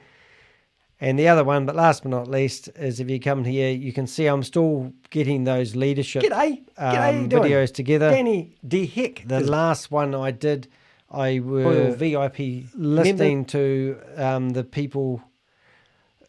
[1.00, 3.92] And the other one, but last but not least, is if you come here, you
[3.92, 6.64] can see I'm still getting those leadership G'day.
[6.78, 8.10] G'day, um, videos together.
[8.10, 9.24] Danny de Hek.
[9.26, 10.68] The last one I did,
[11.10, 15.22] I were VIP listening to um, the people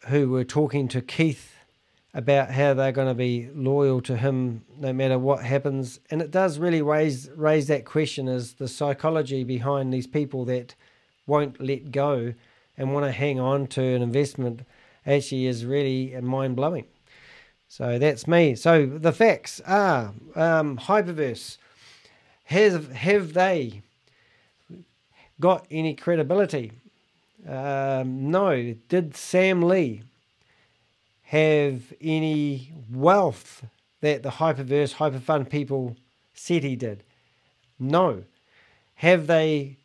[0.08, 1.57] who were talking to Keith
[2.14, 6.00] about how they're going to be loyal to him no matter what happens.
[6.10, 10.74] And it does really raise raise that question: is the psychology behind these people that
[11.26, 12.34] won't let go
[12.76, 14.62] and want to hang on to an investment
[15.06, 16.86] actually is really mind blowing.
[17.68, 18.54] So that's me.
[18.54, 21.58] So the facts are um, Hyperverse.
[22.44, 23.82] Has, have they
[25.38, 26.72] got any credibility?
[27.46, 28.74] Um, no.
[28.88, 30.02] Did Sam Lee
[31.28, 33.64] have any wealth
[34.00, 35.96] that the Hyperverse, Hyperfund people
[36.34, 37.04] said he did?
[37.78, 38.24] No.
[38.96, 39.76] Have they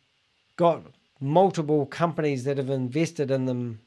[0.56, 0.82] got
[1.20, 3.80] multiple companies that have invested in them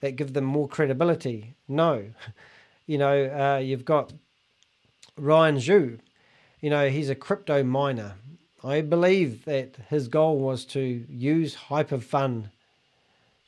[0.00, 1.54] that give them more credibility.
[1.66, 2.04] No.
[2.84, 4.12] You know, uh, you've got
[5.16, 6.00] Ryan Xu.
[6.60, 8.16] You know, he's a crypto miner.
[8.64, 12.50] I believe that his goal was to use Hyperfund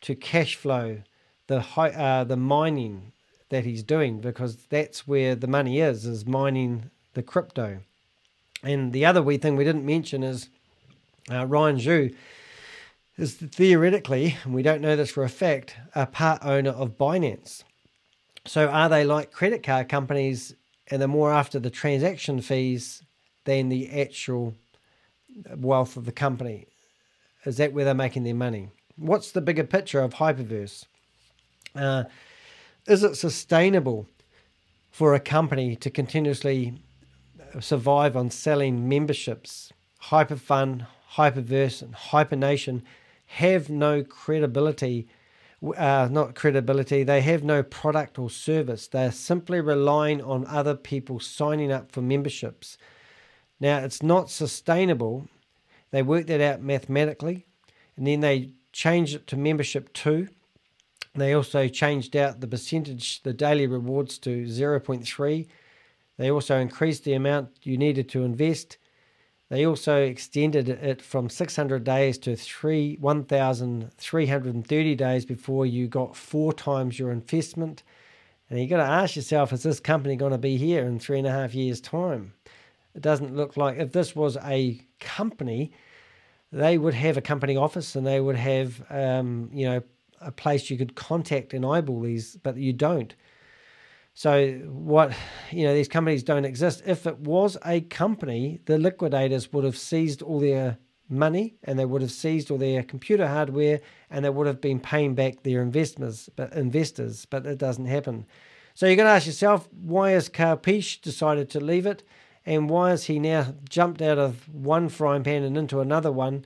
[0.03, 1.03] to cash flow
[1.49, 3.13] the uh, the mining
[3.55, 7.79] that he's doing because that's where the money is is mining the crypto.
[8.65, 10.49] And the other wee thing we didn't mention is
[11.31, 12.15] uh, Ryan Xu
[13.17, 17.63] is theoretically, and we don't know this for a fact, a part owner of Binance.
[18.45, 20.53] So are they like credit card companies
[20.89, 23.05] and they're more after the transaction fees
[23.45, 24.55] than the actual
[25.57, 26.67] wealth of the company?
[27.45, 28.71] Is that where they're making their money?
[28.97, 30.87] What's the bigger picture of Hyperverse?
[31.77, 32.05] Uh,
[32.87, 34.07] is it sustainable
[34.91, 36.75] for a company to continuously
[37.61, 39.73] survive on selling memberships?
[40.05, 42.83] Hyperfund, Hyperverse, and Hypernation
[43.27, 45.09] have no credibility.
[45.77, 48.87] Uh, not credibility, they have no product or service.
[48.87, 52.77] They're simply relying on other people signing up for memberships.
[53.61, 55.27] Now, it's not sustainable.
[55.91, 57.47] They work that out mathematically,
[57.97, 60.29] and then they change it to membership two.
[61.15, 65.47] They also changed out the percentage, the daily rewards to 0.3.
[66.17, 68.79] They also increased the amount you needed to invest.
[69.49, 76.53] They also extended it from 600 days to 3, 1,330 days before you got four
[76.53, 77.85] times your investment.
[78.51, 81.19] And you got to ask yourself, is this company going to be here in three
[81.19, 82.33] and a half years' time?
[82.95, 85.73] It doesn't look like if this was a company,
[86.53, 89.83] they would have a company office and they would have, um, you know,
[90.25, 93.15] a place you could contact and eyeball these, but you don't.
[94.15, 95.13] So what
[95.51, 96.83] you know, these companies don't exist.
[96.87, 101.85] If it was a company, the liquidators would have seized all their money and they
[101.85, 105.63] would have seized all their computer hardware and they would have been paying back their
[105.63, 108.27] investors, but investors, but it doesn't happen.
[108.75, 112.03] So you're to ask yourself, why has Kal decided to leave it?
[112.47, 116.45] And why has he now jumped out of one frying pan and into another one?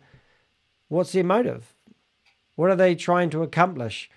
[0.88, 1.74] What's their motive?
[2.58, 4.10] What are they trying to accomplish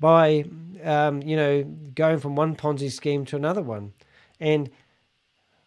[0.00, 0.44] by,
[0.82, 1.62] um, you know,
[1.94, 3.92] going from one Ponzi scheme to another one?
[4.40, 4.70] And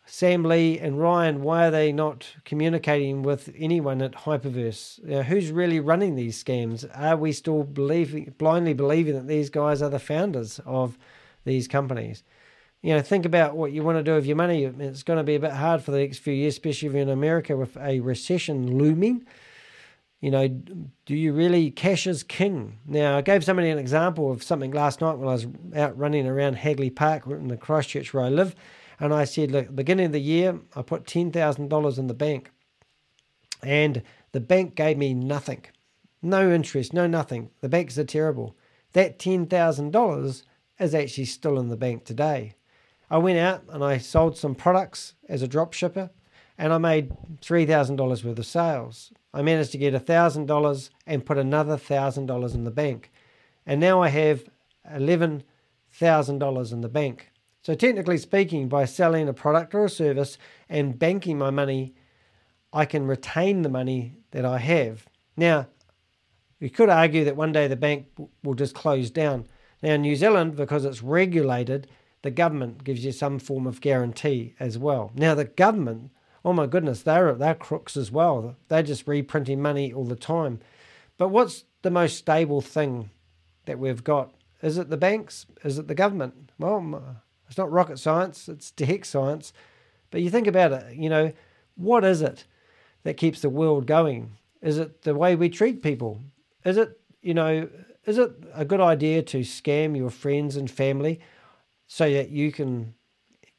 [0.05, 4.99] Sam Lee and Ryan, why are they not communicating with anyone at Hyperverse?
[5.01, 6.85] You know, who's really running these scams?
[6.93, 10.97] Are we still believing, blindly believing that these guys are the founders of
[11.45, 12.21] these companies?
[12.81, 14.65] You know, think about what you want to do with your money.
[14.65, 17.03] It's going to be a bit hard for the next few years, especially if you're
[17.03, 19.25] in America with a recession looming.
[20.19, 22.79] You know, do you really cash is king?
[22.87, 26.25] Now, I gave somebody an example of something last night when I was out running
[26.25, 28.55] around Hagley Park in the Christchurch where I live.
[28.99, 32.51] And I said, look, beginning of the year, I put $10,000 in the bank.
[33.61, 34.01] And
[34.31, 35.65] the bank gave me nothing.
[36.23, 37.51] No interest, no nothing.
[37.61, 38.57] The banks are terrible.
[38.93, 40.43] That $10,000
[40.79, 42.55] is actually still in the bank today.
[43.09, 46.09] I went out and I sold some products as a drop shipper
[46.57, 49.11] and I made $3,000 worth of sales.
[49.33, 53.11] I managed to get $1,000 and put another $1,000 in the bank.
[53.65, 54.45] And now I have
[54.91, 57.31] $11,000 in the bank.
[57.61, 60.37] So, technically speaking, by selling a product or a service
[60.69, 61.93] and banking my money,
[62.71, 65.05] I can retain the money that I have.
[65.35, 65.67] Now,
[66.59, 68.07] you could argue that one day the bank
[68.43, 69.47] will just close down.
[69.83, 71.87] Now, in New Zealand, because it's regulated,
[72.23, 75.11] the government gives you some form of guarantee as well.
[75.15, 76.11] Now, the government
[76.45, 78.55] oh my goodness, they're they're crooks as well.
[78.67, 80.59] They're just reprinting money all the time.
[81.17, 83.09] But what's the most stable thing
[83.65, 84.33] that we've got?
[84.61, 85.45] Is it the banks?
[85.63, 86.51] Is it the government?
[86.57, 87.17] Well,
[87.47, 88.49] it's not rocket science.
[88.49, 89.53] It's tech science.
[90.11, 90.95] But you think about it.
[90.95, 91.33] You know,
[91.75, 92.45] what is it
[93.03, 94.37] that keeps the world going?
[94.61, 96.21] Is it the way we treat people?
[96.65, 97.69] Is it you know?
[98.05, 101.19] Is it a good idea to scam your friends and family
[101.87, 102.93] so that you can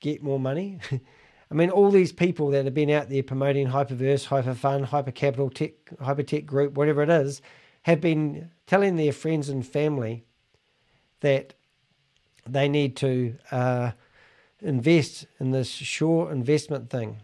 [0.01, 0.81] get more money?
[1.51, 5.73] I mean, all these people that have been out there promoting Hyperverse, Hyperfund, Hypercapital Tech,
[6.01, 7.41] Hypertech Group, whatever it is,
[7.83, 10.25] have been telling their friends and family
[11.21, 11.55] that
[12.47, 13.93] they need to uh,
[14.61, 17.19] invest in this sure investment thing.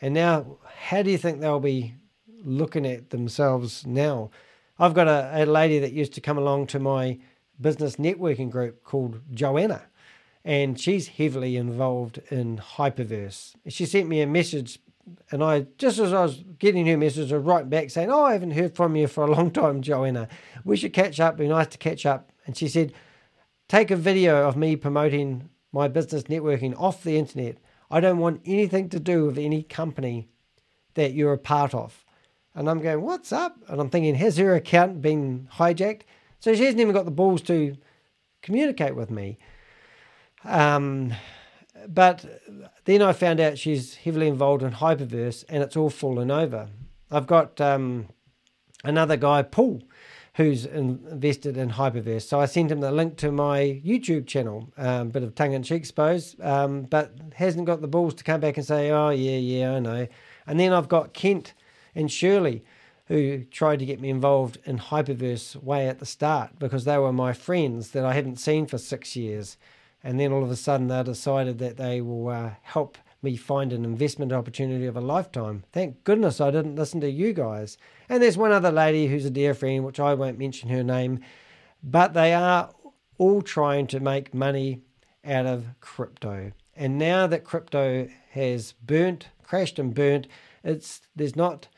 [0.00, 1.94] And now, how do you think they'll be
[2.42, 4.30] looking at themselves now?
[4.78, 7.18] I've got a, a lady that used to come along to my
[7.60, 9.82] business networking group called Joanna
[10.44, 13.54] and she's heavily involved in Hyperverse.
[13.68, 14.78] She sent me a message,
[15.30, 18.32] and I just as I was getting her message, I writing back saying, "Oh, I
[18.32, 20.28] haven't heard from you for a long time, Joanna.
[20.64, 21.34] We should catch up.
[21.34, 22.92] It'd be nice to catch up." And she said,
[23.68, 27.58] "Take a video of me promoting my business networking off the internet.
[27.90, 30.28] I don't want anything to do with any company
[30.94, 32.04] that you're a part of."
[32.54, 36.02] And I'm going, "What's up?" And I'm thinking, has her account been hijacked?
[36.40, 37.76] So she hasn't even got the balls to
[38.42, 39.38] communicate with me.
[40.44, 41.14] Um,
[41.88, 42.24] but
[42.84, 46.68] then I found out she's heavily involved in Hyperverse and it's all fallen over.
[47.10, 48.08] I've got um,
[48.84, 49.82] another guy, Paul,
[50.34, 52.22] who's invested in Hyperverse.
[52.22, 55.62] So I sent him the link to my YouTube channel, um, bit of tongue in
[55.62, 59.38] cheek, suppose, um, but hasn't got the balls to come back and say, oh, yeah,
[59.38, 60.06] yeah, I know.
[60.46, 61.54] And then I've got Kent
[61.94, 62.64] and Shirley,
[63.06, 67.12] who tried to get me involved in Hyperverse way at the start because they were
[67.12, 69.56] my friends that I hadn't seen for six years
[70.02, 73.72] and then all of a sudden they decided that they will uh, help me find
[73.72, 75.64] an investment opportunity of a lifetime.
[75.72, 77.76] Thank goodness I didn't listen to you guys.
[78.08, 81.20] And there's one other lady who's a dear friend, which I won't mention her name,
[81.82, 82.70] but they are
[83.18, 84.80] all trying to make money
[85.24, 86.52] out of crypto.
[86.74, 90.26] And now that crypto has burnt, crashed and burnt,
[90.64, 91.68] it's there's not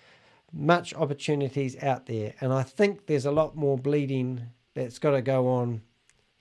[0.53, 5.23] much opportunities out there, and I think there's a lot more bleeding that's got to
[5.23, 5.83] go on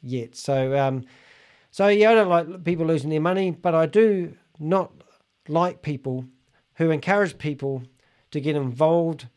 [0.02, 0.36] yet.
[0.36, 1.06] So, um,
[1.72, 4.92] so yeah, I don't like people losing their money, but I do not
[5.48, 6.26] like people
[6.76, 7.84] who encourage people
[8.32, 9.28] to get involved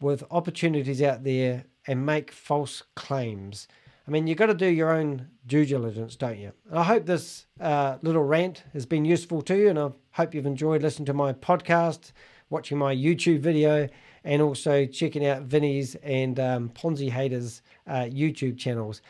[0.00, 3.68] with opportunities out there and make false claims.
[4.06, 6.52] I mean, you've got to do your own due diligence, don't you?
[6.70, 10.46] I hope this uh, little rant has been useful to you, and I hope you've
[10.46, 12.12] enjoyed listening to my podcast,
[12.50, 13.88] watching my YouTube video,
[14.24, 19.00] and also checking out Vinny's and um, Ponzi Haters uh, YouTube channels.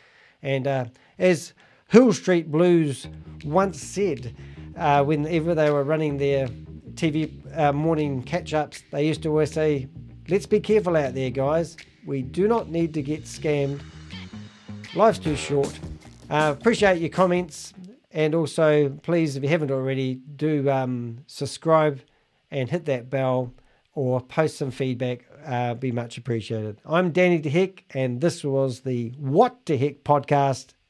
[0.42, 0.86] And uh,
[1.18, 1.54] as
[1.88, 3.06] Hill Street Blues
[3.44, 4.34] once said,
[4.76, 6.48] uh, whenever they were running their
[6.94, 9.88] TV uh, morning catch ups, they used to always say,
[10.28, 11.76] Let's be careful out there, guys.
[12.06, 13.82] We do not need to get scammed.
[14.94, 15.78] Life's too short.
[16.30, 17.74] Uh, appreciate your comments.
[18.10, 22.00] And also, please, if you haven't already, do um, subscribe
[22.50, 23.52] and hit that bell
[23.92, 25.24] or post some feedback.
[25.44, 26.80] Uh, be much appreciated.
[26.86, 30.68] I'm Danny de Hek, and this was the What De Hek podcast.